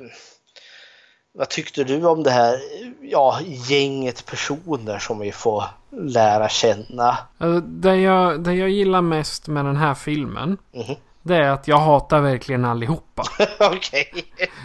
[1.34, 2.60] Vad tyckte du om det här
[3.02, 7.18] ja, gänget personer som vi får lära känna?
[7.38, 10.58] Alltså, det, jag, det jag gillar mest med den här filmen.
[10.74, 10.96] Mhm.
[11.22, 13.24] Det är att jag hatar verkligen allihopa.
[13.60, 14.12] Okej.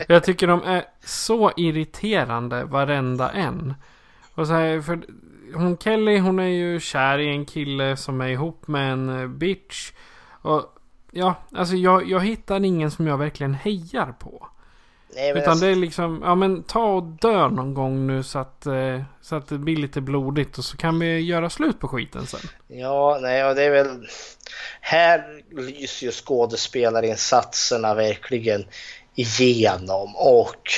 [0.09, 3.75] Jag tycker de är så irriterande varenda en.
[4.35, 5.01] Och så här, för
[5.55, 9.28] hon Kelly hon är ju kär i en kille som är ihop med en eh,
[9.28, 9.92] bitch.
[10.42, 10.62] Och
[11.11, 14.48] ja, alltså jag, jag hittar ingen som jag verkligen hejar på.
[15.14, 18.38] Nej, Utan alltså, det är liksom, ja men ta och dö någon gång nu så
[18.38, 21.88] att, eh, så att det blir lite blodigt och så kan vi göra slut på
[21.88, 22.40] skiten sen.
[22.68, 24.07] Ja, nej, ja, det är väl...
[24.80, 28.64] Här lyser ju skådespelarinsatserna verkligen
[29.14, 30.70] igenom och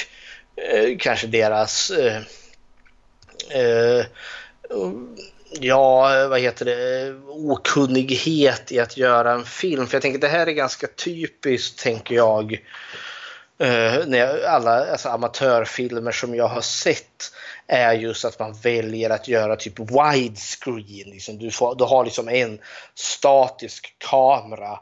[0.56, 1.90] eh, kanske deras...
[1.90, 2.22] Eh,
[3.60, 4.04] eh,
[5.60, 7.14] ja, vad heter det?
[7.28, 9.86] Okunnighet i att göra en film.
[9.86, 12.52] För jag tänker det här är ganska typiskt, tänker jag.
[13.58, 17.32] Eh, när jag, alla alltså, amatörfilmer som jag har sett
[17.66, 21.10] är just att man väljer att göra typ widescreen.
[21.10, 21.38] Liksom.
[21.38, 22.58] Du, får, du har liksom en
[22.94, 24.78] statisk kamera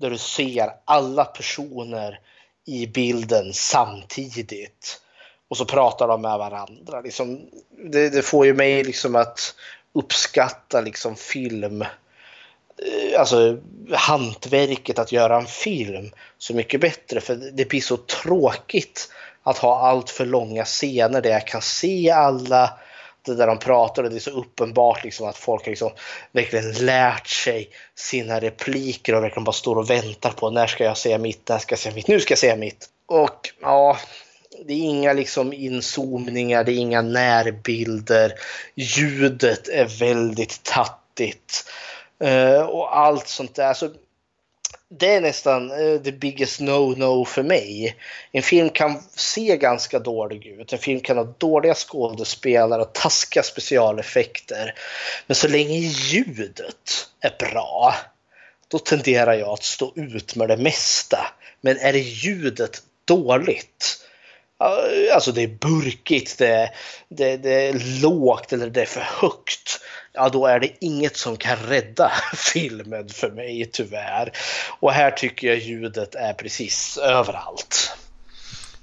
[0.00, 2.20] där du ser alla personer
[2.66, 5.00] i bilden samtidigt.
[5.54, 7.00] Och så pratar de med varandra.
[7.00, 7.40] Liksom,
[7.92, 9.54] det, det får ju mig liksom att
[9.92, 13.58] uppskatta liksom film eh, alltså
[13.92, 19.78] hantverket att göra en film så mycket bättre för det blir så tråkigt att ha
[19.78, 22.78] allt för långa scener där jag kan se alla
[23.22, 25.90] det där de pratar och det är så uppenbart liksom att folk har liksom
[26.32, 30.96] verkligen lärt sig sina repliker och verkligen bara står och väntar på när ska jag
[30.96, 32.88] säga mitt, när ska jag säga mitt, nu ska jag säga mitt.
[33.06, 33.98] Och ja,
[34.66, 38.32] det är inga liksom inzoomningar, det är inga närbilder.
[38.74, 41.70] Ljudet är väldigt tattigt.
[42.20, 43.74] Eh, och allt sånt där.
[43.74, 43.90] Så
[44.88, 47.96] det är nästan eh, the biggest no-no för mig.
[48.32, 50.72] En film kan se ganska dålig ut.
[50.72, 54.74] En film kan ha dåliga skådespelare och taskiga specialeffekter.
[55.26, 57.94] Men så länge ljudet är bra,
[58.68, 61.26] då tenderar jag att stå ut med det mesta.
[61.60, 64.03] Men är ljudet dåligt,
[65.14, 66.70] alltså det är burkigt, det,
[67.08, 69.80] det, det är lågt eller det är för högt.
[70.12, 72.10] Ja, då är det inget som kan rädda
[72.52, 74.32] filmen för mig tyvärr.
[74.80, 77.96] Och här tycker jag ljudet är precis överallt.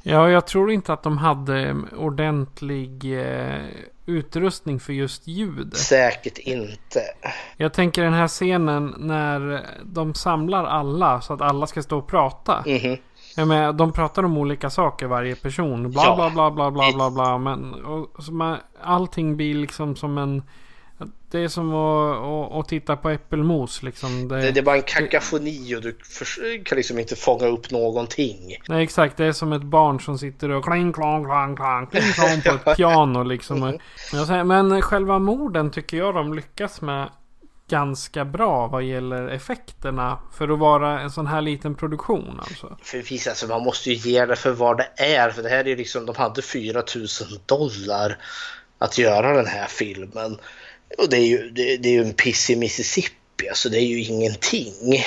[0.03, 3.65] Ja, jag tror inte att de hade ordentlig eh,
[4.05, 5.77] utrustning för just ljudet.
[5.77, 7.01] Säkert inte.
[7.57, 12.07] Jag tänker den här scenen när de samlar alla så att alla ska stå och
[12.07, 12.63] prata.
[12.65, 12.97] Mhm.
[13.35, 15.91] Jag menar, de pratar om olika saker varje person.
[15.91, 16.15] Bla Ja.
[16.15, 17.37] bla bla bla bla bla bla.
[17.37, 20.43] Men och, så man, allting blir liksom som en...
[21.31, 24.27] Det är som att, att, att titta på äppelmos liksom.
[24.27, 27.71] Det, Det, det är bara en kakafoni och du för, kan liksom inte fånga upp
[27.71, 28.57] någonting.
[28.69, 32.01] Nej exakt, det är som ett barn som sitter och kling klong klang klang kling
[32.01, 33.77] klong på ett piano liksom.
[34.13, 37.09] Jag säger, men själva morden tycker jag de lyckas med
[37.71, 40.19] ganska bra vad gäller effekterna.
[40.37, 42.77] För att vara en sån här liten produktion alltså.
[42.83, 45.29] För visst, alltså, man måste ju ge det för vad det är.
[45.29, 48.17] För det här är liksom, de hade 4000 dollar
[48.79, 50.37] att göra den här filmen.
[50.97, 53.85] Och det är ju, det, det är ju en piss i Mississippi, alltså det är
[53.85, 55.03] ju ingenting.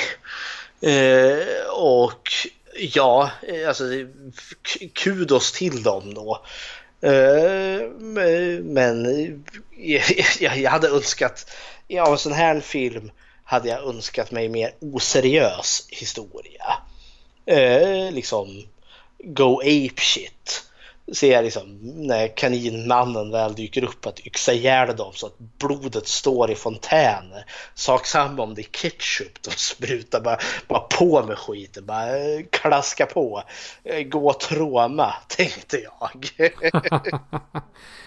[0.80, 2.30] Eh, och
[2.78, 3.84] ja, eh, alltså
[4.92, 6.44] kudos till dem då.
[7.04, 7.88] Eh,
[8.62, 9.30] men eh,
[10.40, 11.50] jag, jag hade önskat,
[11.88, 13.10] ja en sån här film
[13.44, 16.76] hade jag önskat mig mer oseriös historia.
[17.46, 18.64] Eh, liksom
[19.18, 20.63] go ape shit.
[21.12, 26.50] Ser liksom när kaninmannen väl dyker upp att yxa ihjäl dem så att blodet står
[26.50, 27.44] i fontäner.
[27.74, 30.38] Sak samma om det är ketchup, de sprutar bara,
[30.68, 33.42] bara på med skiten, bara eh, klaska på.
[33.84, 36.26] Eh, Gå tråma, tänkte jag.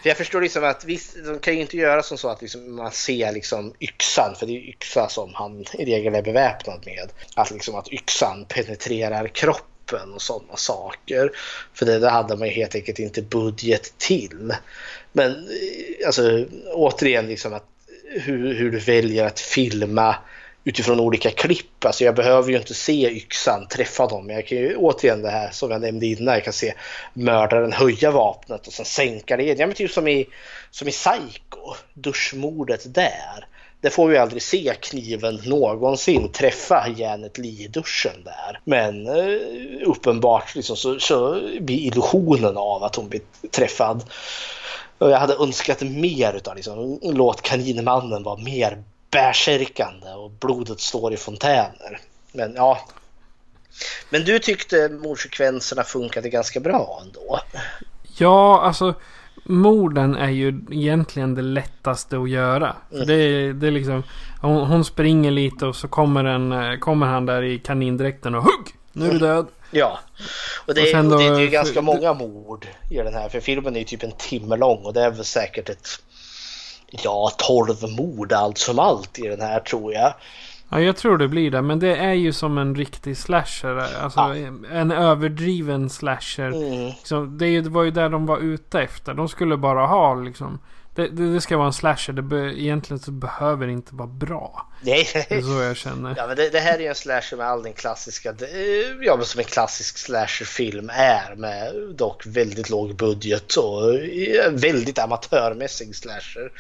[0.02, 2.76] För jag förstår liksom att visst, de kan ju inte göra som så att liksom
[2.76, 7.10] man ser liksom yxan, för det är yxa som han i regel är beväpnad med.
[7.36, 11.32] Att liksom att yxan penetrerar kroppen vapen och sådana saker.
[11.74, 14.54] För det, det hade man ju helt enkelt inte budget till.
[15.12, 17.66] Men eh, alltså återigen liksom att
[18.10, 20.16] hur, hur du väljer att filma
[20.64, 21.86] utifrån olika klipp.
[21.86, 24.30] Alltså jag behöver ju inte se yxan träffa dem.
[24.30, 26.34] Jag kan ju återigen det här som jag nämnde innan.
[26.34, 26.74] Jag kan se
[27.14, 29.58] mördaren höja vapnet och sen sänka det igen.
[29.60, 30.28] Ja men typ som i,
[30.72, 33.48] som i Psycho, duschmordet där.
[33.82, 38.60] Det får vi aldrig se kniven någonsin träffa Janet Lee i duschen där.
[38.64, 39.40] Men eh,
[39.86, 43.22] uppenbart liksom, så, så blir illusionen av att hon blir
[43.52, 44.04] träffad.
[44.98, 51.14] Och jag hade önskat mer utav liksom, låt kaninmannen vara mer bärsärkande och blodet står
[51.14, 52.00] i fontäner.
[52.32, 52.80] Men ja.
[54.10, 57.40] Men du tyckte mordsekvenserna funkade ganska bra ändå?
[58.18, 58.96] Ja, alltså
[59.50, 62.76] morden är ju egentligen det lättaste att göra.
[62.90, 64.04] För det, är- det är liksom,
[64.42, 68.44] hon, hon springer lite och så kommer, en, eh, kommer han där i kanindräkten och
[68.44, 68.68] hugg!
[68.94, 69.48] Nu är du död.
[69.72, 70.00] Ja,
[70.68, 73.30] och det, är, och då- det är ju ganska för- många mord i den här.
[73.30, 75.88] För filmen är ju typ en timme lång och det är väl säkert ett
[77.04, 80.14] ja, 12 mord allt som allt i den här tror jag.
[80.70, 81.62] Ja, jag tror det blir det.
[81.62, 84.02] Men det är ju som en riktig slasher.
[84.04, 84.36] Alltså
[84.72, 86.48] en överdriven slasher.
[86.48, 86.86] Mm.
[86.86, 89.14] Liksom, det var ju där de var ute efter.
[89.14, 90.60] De skulle bara ha liksom...
[90.96, 92.14] Det, det, det ska vara en slasher.
[92.14, 94.68] Det be, egentligen så behöver det inte vara bra.
[94.82, 95.10] Nej.
[95.30, 96.14] Det är så jag känner.
[96.18, 98.34] Ja, men det, det här är ju en slasher med all den klassiska,
[99.02, 103.94] ja men som en klassisk slasherfilm är med dock väldigt låg budget och
[104.52, 106.52] väldigt amatörmässig slasher.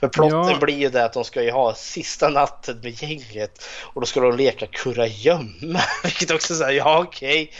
[0.00, 0.58] För plotten Ja.
[0.60, 4.20] blir ju det att de ska ju ha sista natten med gänget och då ska
[4.20, 5.80] de leka kurragömma.
[6.04, 7.52] Vilket också säger ja okej.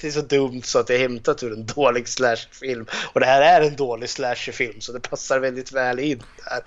[0.00, 2.86] Det är så dumt så att det är hämtat ur en dålig slasherfilm.
[3.12, 6.60] Och det här är en dålig slasherfilm så det passar väldigt väl in där.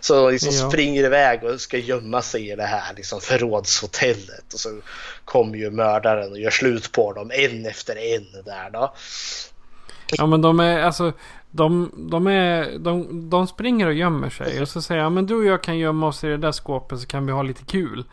[0.00, 0.70] Så liksom Ja.
[0.70, 4.52] springer iväg och ska gömma sig i det här liksom förrådshotellet.
[4.52, 4.80] Och så
[5.24, 8.94] kommer ju mördaren och gör slut på dem en efter en där då.
[10.08, 11.12] Ja men de är alltså...
[11.56, 14.62] De, de, är, de, de springer och gömmer sig.
[14.62, 17.00] Och så säger jag men du och jag kan gömma oss i det där skåpet
[17.00, 18.04] så kan vi ha lite kul.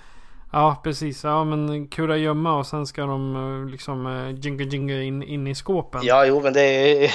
[0.51, 1.23] Ja precis.
[1.23, 5.55] Ja men kura gömma och sen ska de eh, liksom jinga jinga in, in i
[5.55, 6.01] skåpen.
[6.03, 7.11] Ja, jo, men det är...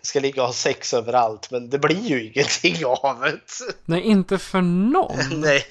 [0.06, 3.38] ska ligga och ha sex överallt, men det blir ju ingenting av det.
[3.84, 5.16] Nej inte för någon.
[5.40, 5.64] Nej.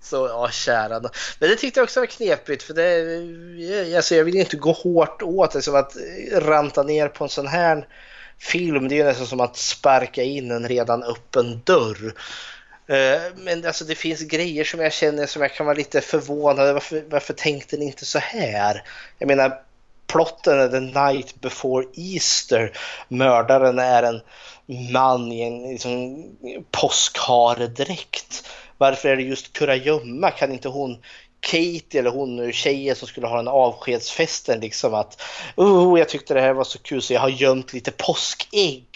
[0.00, 1.00] Så ja, kära
[1.38, 5.22] Men det tyckte jag också var knepigt för det, alltså jag vill inte gå hårt
[5.22, 5.62] åt det.
[5.62, 5.96] Som att
[6.32, 7.88] ranta ner på en sån här
[8.38, 12.14] film, det är ju nästan som att sparka in en redan öppen dörr.
[12.88, 16.58] Eh, men alltså det finns grejer som jag känner som jag kan vara lite förvånad
[16.58, 16.72] över.
[16.72, 18.82] Varför, varför tänkte ni inte så här?
[19.18, 19.60] Jag menar,
[20.06, 22.72] plotten är the night before Easter.
[23.08, 24.20] Mördaren är en
[24.92, 26.24] man i en liksom,
[26.70, 28.48] påskharedräkt.
[28.78, 30.30] Varför är det just kurragömma?
[30.30, 31.02] Kan inte hon
[31.40, 35.22] Katie eller hon tjejen som skulle ha den avskedsfesten liksom att
[35.56, 38.86] oh, jag tyckte det här var så kul så jag har gömt lite påskägg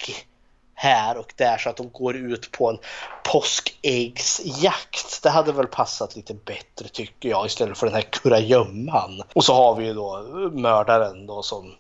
[0.80, 2.78] här och där så att de går ut på en
[3.24, 5.22] påskäggsjakt.
[5.22, 9.22] Det hade väl passat lite bättre tycker jag istället för den här kurragömman.
[9.32, 10.22] Och så har vi ju då
[10.52, 11.74] mördaren då som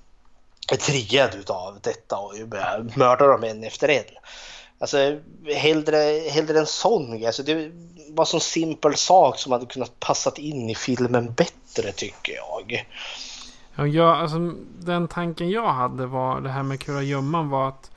[0.72, 2.34] är triggad utav detta och
[2.96, 4.04] mördar dem en efter en.
[4.78, 5.18] Alltså
[5.54, 7.26] hellre, hellre en sån grej.
[7.26, 7.72] Alltså, det
[8.10, 12.86] var en sån simpel sak som hade kunnat passat in i filmen bättre tycker jag.
[13.76, 14.38] Ja, jag, alltså,
[14.78, 17.90] den tanken jag hade var det här med kurragömman var att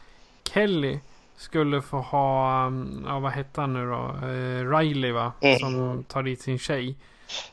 [0.50, 1.00] Kelly
[1.38, 4.28] skulle få ha, um, ja vad hette han nu då?
[4.28, 5.32] Eh, Riley va?
[5.42, 5.60] Mm.
[5.60, 6.96] Som tar dit sin tjej.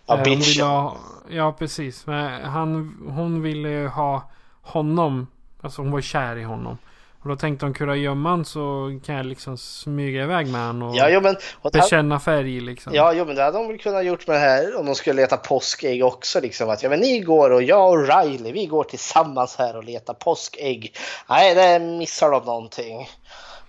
[0.07, 0.67] Ja, Eh, bitchen.
[0.67, 0.97] ha,
[1.31, 2.07] ja precis.
[2.07, 4.31] Men han, hon ville ju ha
[4.63, 5.27] honom.
[5.61, 6.79] Alltså hon var kär i honom.
[7.23, 11.09] Och då tänkte hon kurragömman så kan jag liksom smyga iväg med honom och Ja,
[11.09, 12.95] jo, men, och bekänna färg liksom.
[12.95, 15.23] Ja, jo, men det hade de väl kunnat gjort med det här om de skulle
[15.23, 16.41] leta påskägg också.
[16.41, 19.85] Liksom, att ja, men ni går och jag och Riley, vi går tillsammans här och
[19.85, 20.97] letar påskägg.
[21.29, 23.09] Nej, det missar de någonting.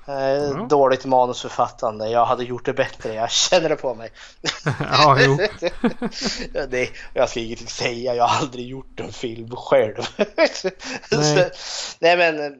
[0.08, 2.10] Eh, Dåligt manusförfattande.
[2.10, 3.14] Jag hade gjort det bättre.
[3.14, 4.10] Jag känner det på mig.
[4.92, 5.38] ja, jo.
[6.70, 8.16] Det, jag ska ingenting säga.
[8.16, 10.04] Jag har aldrig gjort en film själv.
[10.18, 10.48] Nej.
[11.10, 11.50] Så,
[12.00, 12.56] nej, men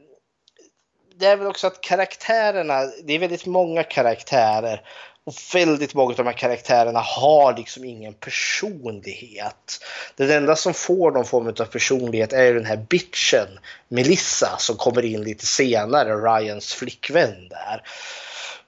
[1.22, 4.82] det är väl också att karaktärerna, det är väldigt många karaktärer
[5.24, 9.84] och väldigt många av de här karaktärerna har liksom ingen personlighet.
[10.16, 13.48] Det enda som får någon form av personlighet är den här bitchen
[13.88, 17.82] Melissa som kommer in lite senare, Ryans flickvän där.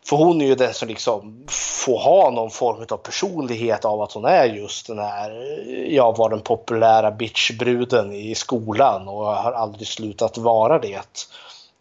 [0.06, 1.46] För hon är ju den som liksom
[1.84, 5.56] får ha någon form av personlighet av att hon är just den här,
[5.90, 11.28] ja var den populära bitchbruden i skolan och har aldrig slutat vara det.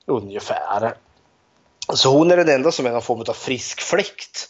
[0.06, 0.94] Ungefär.
[1.94, 4.48] Så hon är den enda som är någon form av frisk fläkt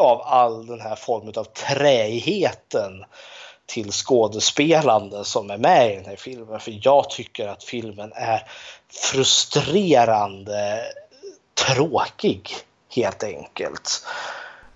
[0.00, 3.04] av all den här formen av träigheten
[3.66, 6.60] till skådespelande som är med i den här filmen.
[6.60, 8.42] För jag tycker att filmen är
[9.12, 10.82] frustrerande
[11.66, 12.50] tråkig
[12.94, 14.06] helt enkelt.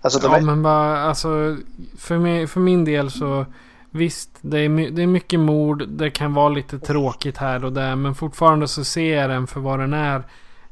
[0.01, 0.41] Alltså, ja, är...
[0.41, 1.57] men bara alltså
[1.99, 3.45] för, mig, för min del så
[3.93, 5.87] visst, det är, det är mycket mord.
[5.87, 7.95] Det kan vara lite tråkigt här och där.
[7.95, 10.23] Men fortfarande så ser jag den för vad den är.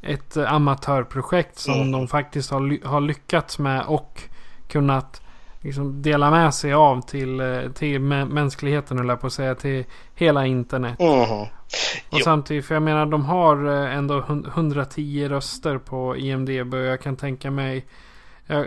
[0.01, 1.91] Ett amatörprojekt som mm.
[1.91, 4.21] de faktiskt har, har lyckats med och
[4.67, 5.21] kunnat
[5.59, 10.45] liksom dela med sig av till, eh, till mänskligheten, eller på att säga, till hela
[10.45, 10.99] internet.
[10.99, 11.21] Mm.
[11.21, 11.47] Och
[12.09, 12.19] jo.
[12.23, 14.17] samtidigt, för jag menar de har eh, ändå
[14.47, 17.85] 110 röster på IMDB och jag kan tänka mig
[18.47, 18.65] jag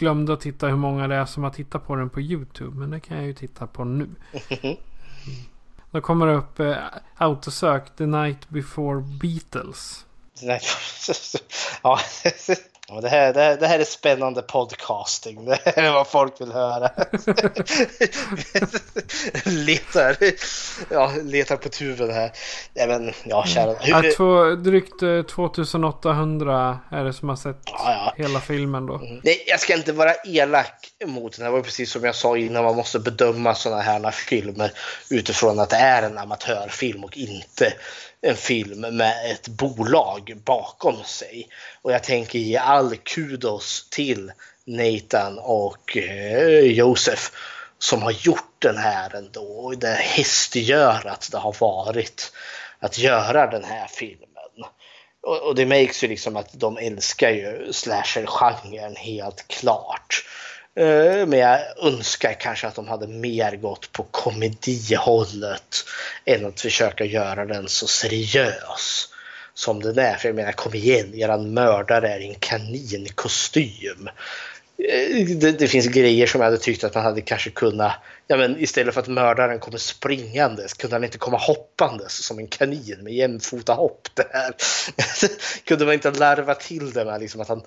[0.00, 2.76] glömde att titta hur många det är som har tittat på den på YouTube.
[2.76, 4.08] Men det kan jag ju titta på nu.
[4.48, 4.76] Mm.
[5.90, 6.76] Då kommer det upp eh,
[7.16, 10.06] autosök The Night Before Beatles.
[11.82, 12.00] ja,
[13.02, 15.44] det här, det, här, det här är spännande podcasting.
[15.44, 16.90] Det här är vad folk vill höra.
[19.44, 20.16] letar,
[20.90, 22.32] ja, letar på tuben här.
[22.74, 23.74] Ja, men, ja, kära.
[23.80, 24.04] Hur...
[24.04, 28.24] Ja, två, drygt 2800 eh, är det som har sett ja, ja.
[28.24, 28.94] hela filmen då.
[28.94, 29.20] Mm.
[29.24, 31.44] Nej, jag ska inte vara elak mot den.
[31.44, 32.64] Det var precis som jag sa innan.
[32.64, 34.72] Man måste bedöma sådana här filmer
[35.10, 37.72] utifrån att det är en amatörfilm och inte
[38.22, 41.48] en film med ett bolag bakom sig.
[41.82, 44.32] Och jag tänker ge all kudos till
[44.64, 47.32] Nathan och eh, Josef
[47.78, 49.42] som har gjort den här ändå.
[49.42, 52.32] Och det hästgörat det har varit
[52.78, 54.26] att göra den här filmen.
[55.22, 60.24] Och, och det märks ju liksom att de älskar ju slasher-genren helt klart.
[60.80, 65.84] Eh, men jag önskar kanske att de hade mer gått på komedihållet
[66.24, 69.08] än att försöka göra den så seriös
[69.54, 70.16] som den är.
[70.16, 74.08] För jag menar, kom igen, eran mördare är i en kaninkostym.
[74.88, 77.92] Eh, det, det, finns grejer som jag hade tyckt att man hade kanske kunnat,
[78.26, 82.46] ja men istället för att mördaren kommer springandes kunde han inte komma hoppandes som en
[82.46, 84.54] kanin med jämfota hopp där.
[85.64, 87.62] kunde man inte larva till det med liksom att han,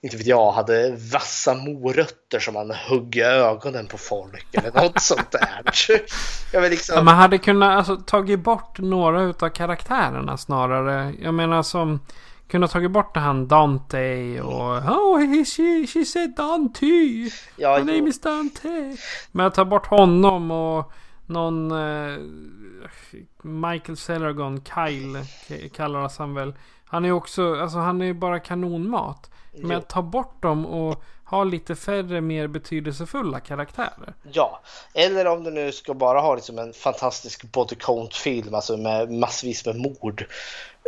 [0.00, 5.02] inte vet jag, hade vassa morötter som han högg i ögonen på folk eller något
[5.02, 5.62] sånt där.
[6.52, 6.96] Jag liksom...
[6.96, 11.14] ja, man hade kunnat alltså, tagit bort några utav karaktärerna snarare.
[11.20, 12.00] Jag menar som
[12.52, 16.86] kunnat tagit bort han Dante och Oh, she, she said Dante.
[17.56, 18.96] Ja, My name is Dante.
[19.30, 20.92] Men att ta bort honom och
[21.26, 22.18] någon uh,
[23.42, 25.24] Michael Celargon, Kyle
[25.68, 26.54] kallas han väl.
[26.84, 29.30] Han är också, alltså han är bara kanonmat.
[29.52, 34.14] Men att ta bort dem och ha lite färre mer betydelsefulla karaktärer.
[34.32, 34.60] Ja,
[34.94, 39.10] eller om du nu ska bara ha liksom en fantastisk body count film, alltså med
[39.10, 40.26] massvis med mord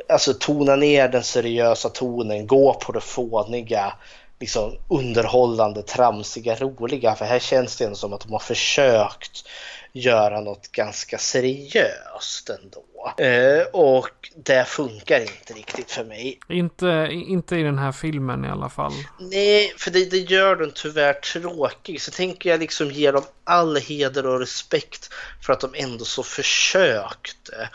[0.09, 3.93] alltså tona ner den seriösa tonen, gå på det fåniga,
[4.41, 7.15] liksom underhållande, tramsiga, roliga.
[7.15, 9.49] För här känns det ändå som att de har försökt
[9.95, 12.85] göra något ganska seriöst ändå.
[13.19, 16.39] Eh, och det funkar inte riktigt för mig.
[16.49, 18.93] Inte, inte i den här filmen i alla fall.
[19.21, 22.03] Nej, för det, det gör den tyvärr tråkig.
[22.03, 25.09] Så tänker jag liksom ge dem all heder och respekt
[25.43, 27.69] för att de ändå så försökte.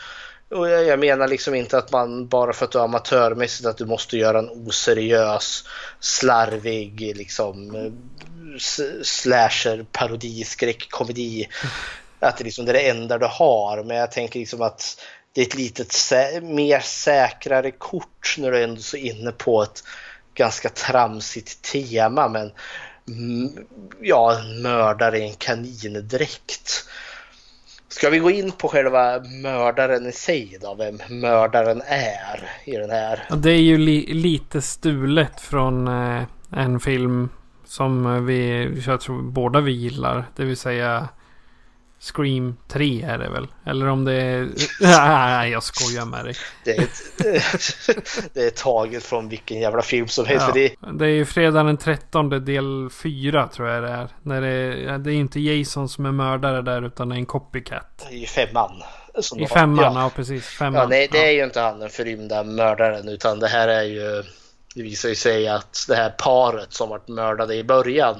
[0.48, 3.86] Och jag, menar liksom inte att man bara för att du är amatörmässigt att du
[3.86, 5.64] måste göra en oseriös,
[6.00, 7.72] slarvig liksom
[9.02, 11.48] slasher, parodi, skräckkomedi.
[12.20, 13.84] Att det, liksom, det är det enda du har.
[13.84, 15.00] Men jag tänker liksom att
[15.32, 19.62] det är ett litet sä mer säkrare kort när du ändå är så inne på
[19.62, 19.84] ett
[20.34, 22.28] ganska tramsigt tema.
[22.28, 22.52] Men
[23.08, 23.66] mm,
[24.00, 26.84] ja, en mördare i en kanindräkt.
[27.88, 30.74] Ska vi gå in på själva mördaren i sig då?
[30.74, 33.24] Vem mördaren är i den här?
[33.36, 36.22] Det är ju li lite stulet från eh,
[36.56, 37.28] en film
[37.64, 40.24] som eh, vi, jag tror båda vi gillar.
[40.36, 41.08] Det vill säga
[42.00, 43.46] Scream 3 är det väl?
[43.66, 44.48] Eller om det är...
[44.80, 46.34] Nej, jag skojar med dig.
[46.64, 46.86] Det är,
[48.34, 50.46] det är taget från vilken jävla film som helst.
[50.48, 50.74] Ja, det...
[50.98, 54.08] det är ju fredag den 13 del 4 tror jag det är.
[54.22, 58.06] När det, det är inte Jason som är mördare där utan det är en copycat.
[58.08, 58.82] Det är ju femman.
[59.36, 60.02] I femman, ja.
[60.02, 60.46] ja precis.
[60.46, 60.80] Femman.
[60.80, 64.22] Ja, nej, det är ju inte han den förrymda mördaren utan det här är ju...
[64.74, 68.16] Det visar ju sig att det här paret som varit mördade i början.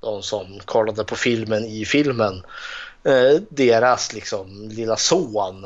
[0.00, 2.42] De som kollade på filmen i filmen
[3.04, 5.64] Eh, deras liksom lilla son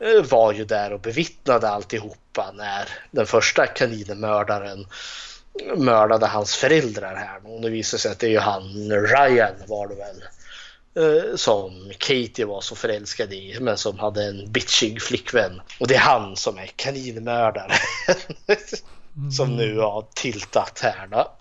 [0.00, 4.86] eh, var ju där och bevittnade alltihopa när den första kaninmördaren
[5.76, 7.54] mördade hans föräldrar här.
[7.54, 10.22] Och det visade sig att det är ju han Ryan var det väl
[10.94, 15.60] eh, som Katie var så förälskad i men som hade en bitchig flickvän.
[15.80, 17.70] Och det är han som är kaninmördaren
[19.36, 21.32] som nu har tiltat här då.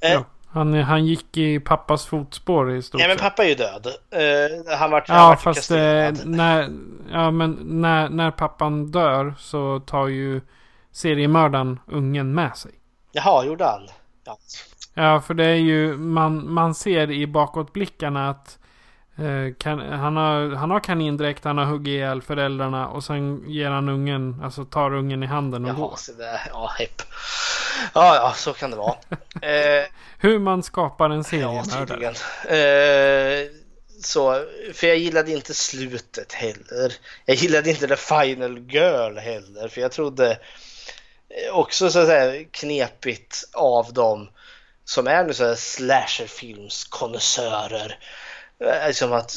[0.00, 0.24] Ja.
[0.52, 3.86] Han, han gick i pappas fotspår i stort Ja men pappa är ju död.
[3.86, 6.68] Uh, han vart, han Ja, vart ju fast eh, när,
[7.12, 10.40] ja, men när, när pappan dör så tar ju
[10.92, 12.72] seriemördaren ungen med sig.
[13.12, 13.82] Jaha, gjorde han?
[14.24, 14.38] Ja.
[14.94, 18.58] Ja, för det är ju, man, man ser i bakåtblickarna att
[19.18, 23.70] eh, kan, han, har, han har kanindräkt, han har huggit ihjäl föräldrarna och sen ger
[23.70, 25.94] han ungen, alltså tar ungen i handen och Jaha, går.
[25.96, 27.02] så det, ja hepp.
[27.94, 28.94] Ja, ja, så kan det vara.
[29.42, 29.84] Eh,
[30.18, 31.86] Hur man skapar en ja, seriemördare.
[31.86, 32.14] tydligen.
[32.48, 33.46] Eh,
[34.04, 34.44] så,
[34.74, 36.92] för jag gillade inte slutet heller.
[37.24, 40.38] Jag gillade inte The Final Girl heller, för jag trodde eh,
[41.52, 44.28] också så att säga knepigt av dem
[44.84, 47.98] som är nu så här slasherfilmskonnässörer.
[48.62, 49.36] Eh, Som att,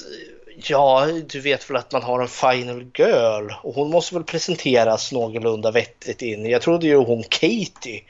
[0.58, 5.12] ja, du vet väl att man har en Final Girl och hon måste väl presenteras
[5.12, 6.46] någorlunda vettigt in.
[6.46, 8.02] Jag trodde ju hon Katie,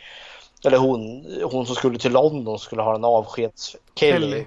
[0.65, 3.75] eller hon, hon som skulle till London skulle ha en avskeds...
[3.95, 4.27] Kelly.
[4.29, 4.45] Kelly.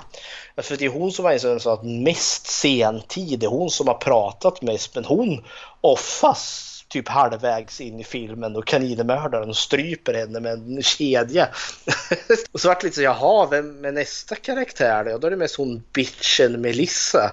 [0.56, 3.88] För det är hon som var en som att mest sentid, det är hon som
[3.88, 5.44] har pratat mest, men hon
[5.80, 11.48] offas typ halvvägs in i filmen och kaninmördaren stryper henne med en kedja.
[12.52, 15.10] och så vart det lite så, jaha, vem är nästa karaktär då?
[15.10, 17.32] Ja, Då är det mest hon bitchen Melissa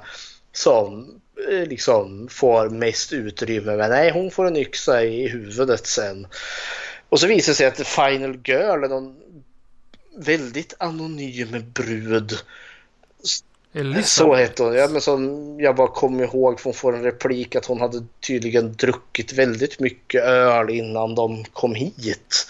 [0.54, 1.20] som
[1.50, 3.76] eh, liksom får mest utrymme.
[3.76, 6.28] Men nej, hon får en yxa i huvudet sen.
[7.10, 9.16] Och så visar det sig att The Final Girl är någon
[10.18, 12.40] väldigt anonym brud.
[13.76, 14.08] Elisabeth.
[14.08, 14.74] Så hette hon.
[14.74, 18.06] Ja, men som jag bara kommer ihåg för hon får en replik att hon hade
[18.28, 22.48] tydligen druckit väldigt mycket öl innan de kom hit.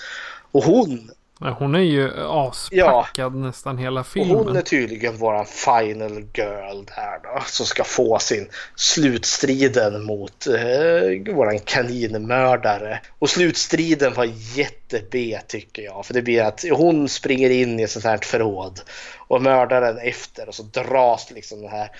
[0.51, 4.35] Och hon, hon är ju aspackad nästan hela och filmen.
[4.35, 7.41] hon är tydligen våran final girl där då.
[7.45, 13.01] Som ska få sin slutstriden mot eh, våran kaninmördare.
[13.19, 16.05] Och slutstriden var jätte-B tycker jag.
[16.05, 18.81] För det blir att hon springer in i ett sånt här förråd.
[19.27, 21.91] Och mördaren efter och så dras liksom den här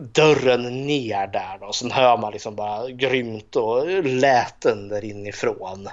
[0.00, 1.72] dörren ner där då.
[1.72, 5.88] Sen hör man liksom bara grymt och läten där inifrån.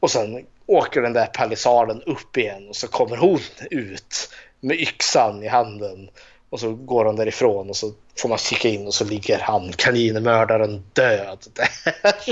[0.00, 3.40] Och sen åker den där palissaden upp igen och så kommer hon
[3.70, 4.30] ut
[4.60, 6.10] med yxan i handen.
[6.50, 9.72] Och så går hon därifrån och så får man kika in och så ligger han,
[9.72, 11.68] kaninmördaren, död där.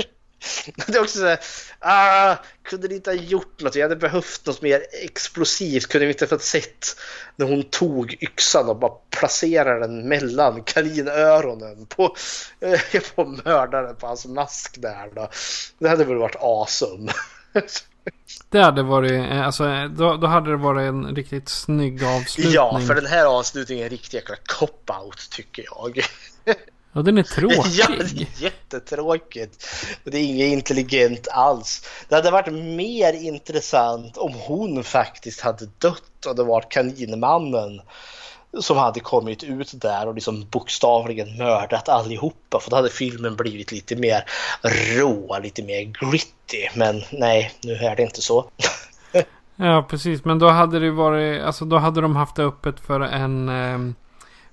[0.87, 1.39] Det är också så här,
[1.79, 3.75] ah, kunde ni inte ha gjort något?
[3.75, 5.87] Vi hade behövt något mer explosivt.
[5.87, 6.95] Kunde vi inte fått sett
[7.35, 12.15] när hon tog yxan och bara placerade den mellan kaninöronen på,
[12.59, 15.29] eh, på mördaren på hans mask där då.
[15.79, 17.11] Det hade väl varit awesome.
[18.49, 22.53] Det hade varit, eh, alltså då, då hade det varit en riktigt snygg avslutning.
[22.53, 26.01] Ja, för den här avslutningen är en riktig jäkla cop-out tycker jag.
[26.93, 27.57] Och den är tråkig.
[27.71, 29.67] Ja, det är jättetråkigt.
[30.03, 31.87] Det är inget intelligent alls.
[32.09, 37.81] Det hade varit mer intressant om hon faktiskt hade dött och det var kaninmannen
[38.59, 42.59] som hade kommit ut där och liksom bokstavligen mördat allihopa.
[42.59, 44.23] För då hade filmen blivit lite mer
[44.97, 46.69] rå, lite mer gritty.
[46.75, 48.45] Men nej, nu är det inte så.
[49.55, 50.25] Ja, precis.
[50.25, 53.95] Men då hade det varit, alltså då hade de haft det öppet för en, ehm,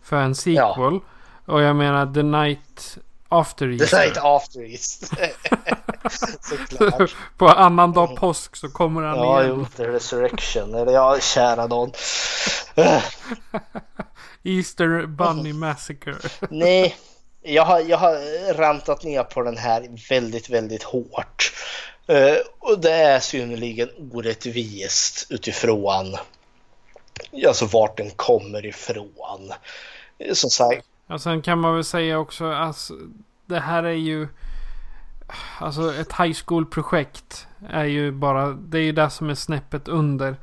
[0.03, 1.01] för en sequel.
[1.47, 2.99] Och jag menar The Night
[3.29, 3.99] After Easter.
[3.99, 5.33] night after Easter.
[6.41, 7.17] Såklart.
[7.39, 9.67] På annandag påsk så kommer han Ja, igen.
[9.77, 10.75] The Resurrection.
[10.75, 11.93] Eller ja, kära någon.
[14.45, 16.15] Easter Bunny Massacre.
[16.51, 16.97] Nej,
[17.43, 21.53] jag har, jag har rantat ner på den här väldigt, väldigt hårt.
[22.07, 26.17] Eh, och det är synnerligen orättvist utifrån
[27.47, 29.53] alltså vart den kommer ifrån.
[30.19, 32.95] Eh, Som sagt, Och sen kan man väl säga också, alltså,
[33.47, 34.29] det här är ju...
[35.61, 40.37] Alltså ett high school-projekt är ju bara, det är ju det som är snäppet under.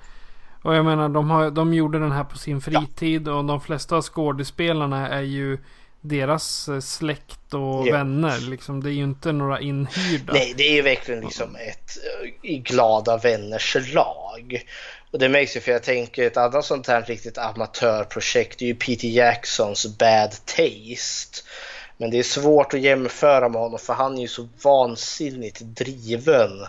[0.64, 3.96] Och jag menar, de, har, de gjorde den här på sin fritid och de flesta
[3.96, 5.58] av skådespelarna är ju
[6.02, 7.92] deras eh, släkt och Ja.
[7.92, 8.40] vänner.
[8.50, 10.34] Liksom, det är ju inte några inhyrda.
[10.34, 11.90] nej, det är ju verkligen liksom ett
[12.24, 14.64] eh, i glada vänners lag.
[15.16, 18.76] Och det märks ju för jag tänker ett annat sånt här riktigt amatörprojekt är ju
[18.76, 21.42] Peter Jacksons Bad Taste.
[21.98, 26.68] Men det är svårt att jämföra med honom för han är ju så vansinnigt driven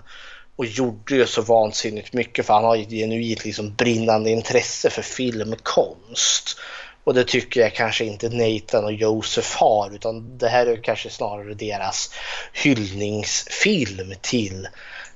[0.56, 4.90] och gjorde ju så vansinnigt mycket för han har ju ett genuint liksom brinnande intresse
[4.90, 6.58] för filmkonst.
[7.04, 11.10] Och det tycker jag kanske inte Nathan och Josef har utan det här är kanske
[11.10, 12.10] snarare deras
[12.52, 14.68] hyllningsfilm till,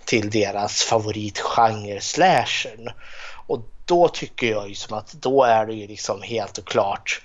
[0.04, 2.90] till deras favoritgenre slashern.
[3.50, 7.22] Och då tycker jag ju som att då är det ju liksom helt och klart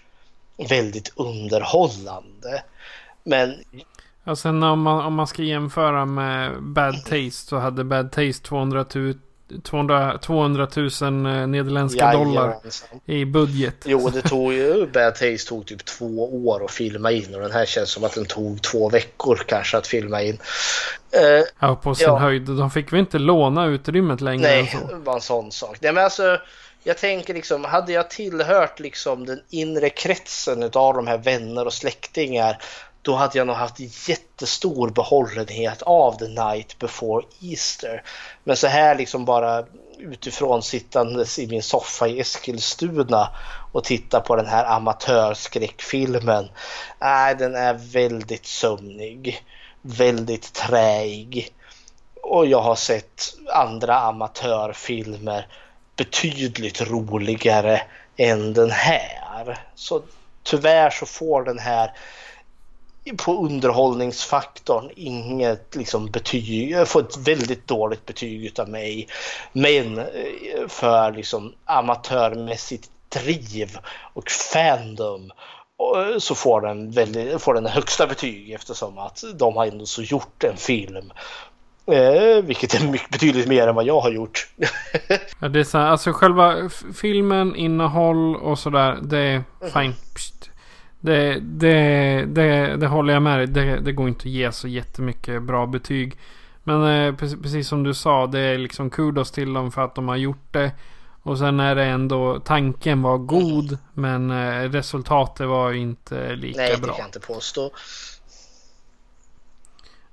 [0.70, 2.64] väldigt underhållande.
[3.24, 3.68] Men alltså,
[4.24, 8.48] Ja, sen om man, om man ska jämföra med Bad Taste så hade Bad Taste
[8.48, 9.14] 200 000
[9.64, 10.86] 200, 200 000
[11.26, 12.56] eh, nederländska dollar
[13.06, 13.76] i budget.
[13.86, 17.52] Jo, det tog ju, Bad Taste tog typ två år att filma in och den
[17.52, 20.38] här känns som att den tog två veckor kanske att filma in.
[21.12, 22.18] Eh, Ja, på sin Ja.
[22.18, 22.42] höjd.
[22.42, 25.78] De fick väl inte låna utrymmet längre än nej, det var en sån sak.
[25.82, 26.38] Nej, men alltså,
[26.84, 31.74] jag tänker liksom, hade jag tillhört liksom den inre kretsen av de här vänner och
[31.74, 32.58] släktingar
[33.06, 38.04] då hade jag nog haft jättestor behållenhet av The Night Before Easter.
[38.44, 39.66] Men så här liksom bara
[39.98, 43.30] utifrån sittandes i min soffa i Eskilstuna
[43.72, 46.50] och titta på den här amatörskräckfilmen.
[47.00, 49.46] Nej, den är väldigt sömnig,
[49.82, 51.54] väldigt träig.
[52.22, 53.24] Och jag har sett
[53.54, 55.48] andra amatörfilmer
[55.96, 57.82] betydligt roligare
[58.18, 59.60] än den här.
[59.76, 60.02] Så
[60.44, 61.92] tyvärr så får den här
[63.18, 69.08] på underhållningsfaktorn inget liksom betyg, jag får ett väldigt dåligt betyg utav mig.
[69.54, 73.78] Men eh, för liksom amatörmässigt driv
[74.14, 75.32] och fandom
[75.78, 80.02] och så får den, väldigt, får den högsta betyg eftersom att de har ändå så
[80.02, 81.12] gjort en film.
[81.88, 84.48] Eh, vilket är mycket, betydligt mer än vad jag har gjort.
[85.40, 89.00] Ja, det är så här, alltså själva filmen, innehåll och sådär.
[89.02, 89.94] Det är fine.
[90.16, 90.50] Psst.
[91.06, 93.48] Det, det, det, det håller jag med dig.
[93.48, 96.18] Det, det går inte att ge så jättemycket bra betyg.
[96.64, 98.28] Men eh, precis, precis som du sa.
[98.28, 100.72] Det är liksom kudos till dem för att de har gjort det.
[101.22, 103.78] Och sen är det ändå tanken var god.
[103.94, 106.94] Men eh, resultatet var ju inte lika Nej, det bra.
[106.94, 107.72] kan jag inte påstå.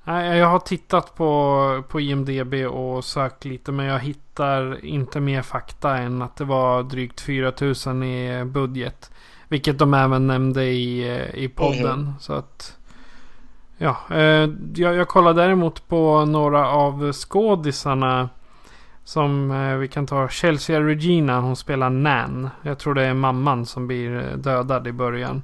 [0.04, 5.42] Nej, jag har tittat på, på IMDB och sökt lite men jag hittar inte mer
[5.42, 9.11] fakta än att det var drygt 4000 i budget.
[9.52, 12.00] Vilket de även nämnde i, eh, i podden.
[12.00, 12.12] Mhm.
[12.20, 12.78] Så att...
[13.76, 18.28] Ja, eh, jag, jag kollar däremot på några av skådisarna.
[19.04, 22.50] Som eh, vi kan ta Chelsea Regina, hon spelar Nan.
[22.62, 25.42] Jag tror det är mamman som blir dödad i början.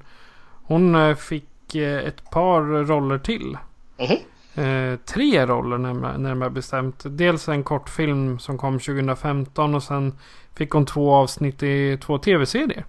[0.65, 3.59] Hon fick ett par roller till.
[3.99, 4.65] Mhm.
[4.65, 7.03] Eh, tre roller närmare, närmare bestämt.
[7.05, 10.13] Dels en kortfilm som kom 2015 och sen
[10.55, 12.85] fick hon två avsnitt i två tv-serier.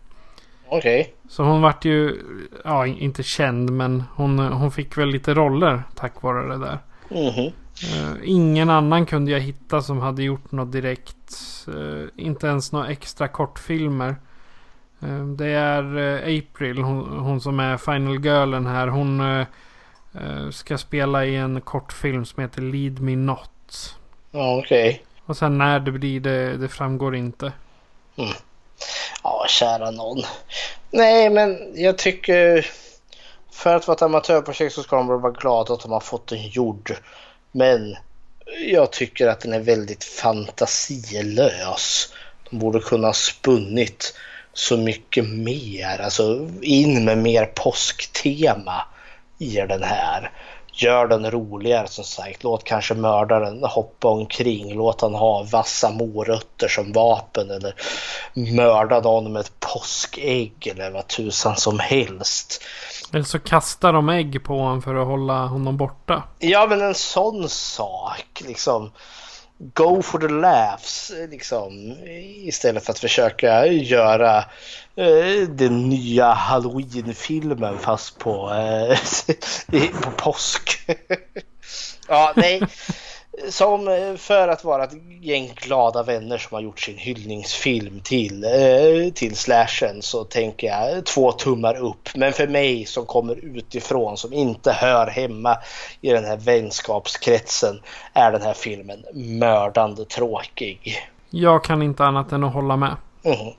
[0.72, 1.14] Okej.
[1.30, 2.22] Så hon vart ju,
[2.64, 6.80] ja inte känd men hon, hon fick väl lite roller tack vare det där.
[7.10, 7.52] Mhm.
[7.84, 11.16] Eh, ingen annan kunde jag hitta som hade gjort något direkt.
[11.68, 14.16] eh, inte ens några extra kortfilmer.
[15.02, 15.84] Eh, det är
[16.40, 18.88] April, hon, hon som är Final Girlen här.
[18.88, 19.22] Hon
[20.52, 23.98] ska spela i en kortfilm som heter Lead Me Not.
[24.32, 25.04] Ja, okej.
[25.26, 27.54] Och sen när det blir det, det framgår inte.
[29.24, 30.24] Ja, kära någon.
[30.92, 32.68] Nej, men jag tycker
[33.52, 36.48] för att vara ett amatörprojekt så ska de vara glada att de har fått den
[36.48, 36.96] gjord.
[37.52, 37.96] Men
[38.68, 42.14] jag tycker att den är väldigt fantasilös.
[42.50, 44.14] De borde kunna ha spunnit
[44.54, 48.86] så mycket mer, alltså in med mer påsktema
[49.38, 50.32] i den här.
[50.74, 52.44] Gör den roligare som sagt.
[52.44, 54.76] Låt kanske mördaren hoppa omkring.
[54.76, 57.76] Låt han ha vassa morötter som vapen eller
[58.56, 62.64] mörda någon med ett påskägg eller vad tusan som helst.
[63.14, 66.24] Eller så kastar de ägg på honom för att hålla honom borta.
[66.40, 68.92] Ja men en sån sak liksom.
[69.62, 71.96] Go for the laughs liksom.
[72.48, 74.38] Istället för att försöka göra
[74.96, 80.80] eh, den nya halloween-filmen fast på, eh, på påsk.
[82.08, 82.62] ja nej.
[83.50, 88.44] Som eh, för att vara ett gäng glada vänner som har gjort sin hyllningsfilm till,
[88.44, 92.10] eh, till slashen så tänker jag två tummar upp.
[92.16, 95.58] Men för mig som kommer utifrån som inte hör hemma
[96.02, 97.82] i den här vänskapskretsen
[98.14, 100.98] är den här filmen mördande tråkig.
[101.30, 102.96] Jag kan inte annat än att hålla med.
[103.24, 103.54] Mhm.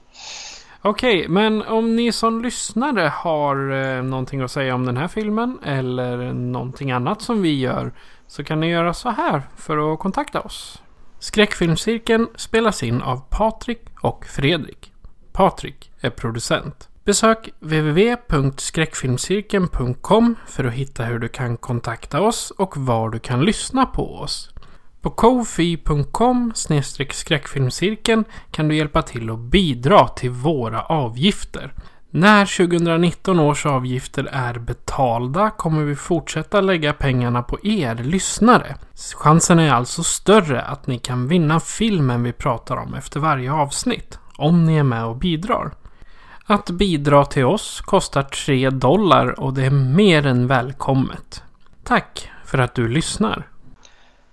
[0.83, 5.59] Okej, men om ni som lyssnare har eh, någonting att säga om den här filmen
[5.65, 7.93] eller någonting annat som vi gör
[8.31, 10.83] så kan ni göra så här för att kontakta oss.
[11.19, 14.93] Skräckfilmscirkeln spelas in av Patrik och Fredrik.
[15.33, 16.89] Patrik är producent.
[17.05, 23.87] Besök www.skräckfilmscirkeln.com för att hitta hur du kan kontakta oss och var du kan lyssna
[23.87, 24.51] på oss.
[25.01, 26.53] På kofi.com
[27.11, 31.73] skräckfilmscirkeln kan du hjälpa till att bidra till våra avgifter.
[32.13, 38.77] När 2019 års avgifter är betalda kommer vi fortsätta lägga pengarna på er lyssnare.
[39.15, 44.19] Chansen är alltså större att ni kan vinna filmen vi pratar om efter varje avsnitt,
[44.37, 45.71] om ni är med och bidrar.
[46.45, 51.43] Att bidra till oss kostar 3 dollar och det är mer än välkommet.
[51.85, 53.49] Tack för att du lyssnar.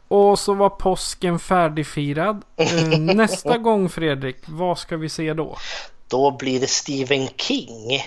[0.07, 2.41] Och så var påsken färdigfirad.
[2.55, 5.57] Eh, Nästa gång Fredrik, vad ska vi se då?
[6.07, 8.01] Då blir det Stephen King.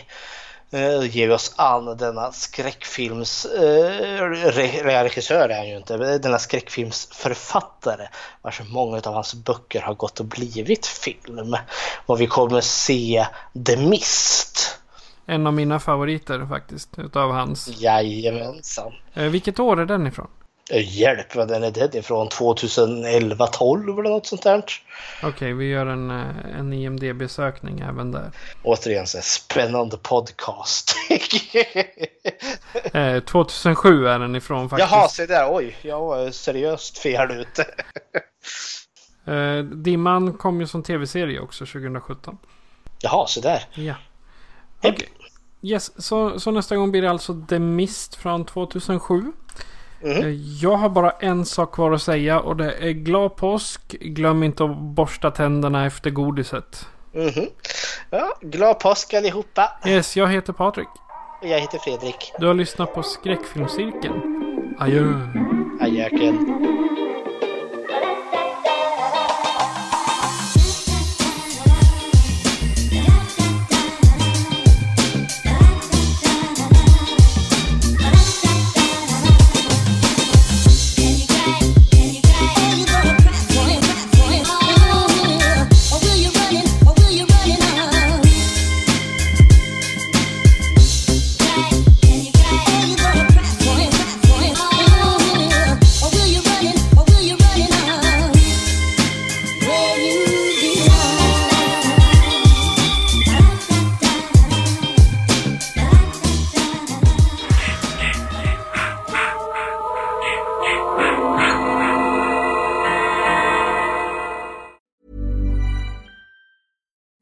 [0.72, 3.44] Eh, ger oss an denna skräckfilms...
[3.44, 8.08] Eh, re- regissör är han ju inte, denna skräckfilmsförfattare.
[8.42, 11.56] Vars många av hans böcker har gått och blivit film.
[12.06, 13.26] Och vi kommer se
[13.66, 14.78] The Mist.
[15.26, 17.68] En av mina favoriter faktiskt, utav hans.
[17.80, 18.92] Jajamensan.
[19.14, 20.28] Eh, vilket år är den ifrån?
[20.70, 24.64] Eh, Hjälp vad den är den ifrån 2011, 12 eller något sånt där.
[25.22, 28.30] Okej, vi gör en, eh, en IMDB-sökning även där.
[28.62, 30.96] Återigen så spännande podcast.
[32.92, 34.92] Eh, 2007 är den ifrån faktiskt.
[34.92, 35.54] Jaha, se där.
[35.54, 37.66] Oj, jag var seriöst fel ute.
[39.26, 42.38] Eh, Dimman kom ju som tv-serie också 2017.
[43.00, 43.64] Jaha, så där.
[43.74, 43.94] Ja.
[44.82, 45.08] Okej.
[45.62, 49.32] Yes, så, så nästa gång blir det alltså The Mist från 2007.
[50.04, 50.28] Eh,
[50.62, 53.80] Jag har bara en sak kvar att säga och det är glad påsk.
[54.00, 56.86] Glöm inte att borsta tänderna efter godiset.
[57.12, 57.46] Mhm.
[58.10, 59.72] Ja, glad påsk allihopa.
[59.86, 60.88] Yes, jag heter Patrik.
[61.42, 62.32] Och jag heter Fredrik.
[62.38, 64.20] Du har lyssnat på Skräckfilmscirkeln.
[64.78, 65.14] Adjö.
[65.80, 66.46] Ajöken.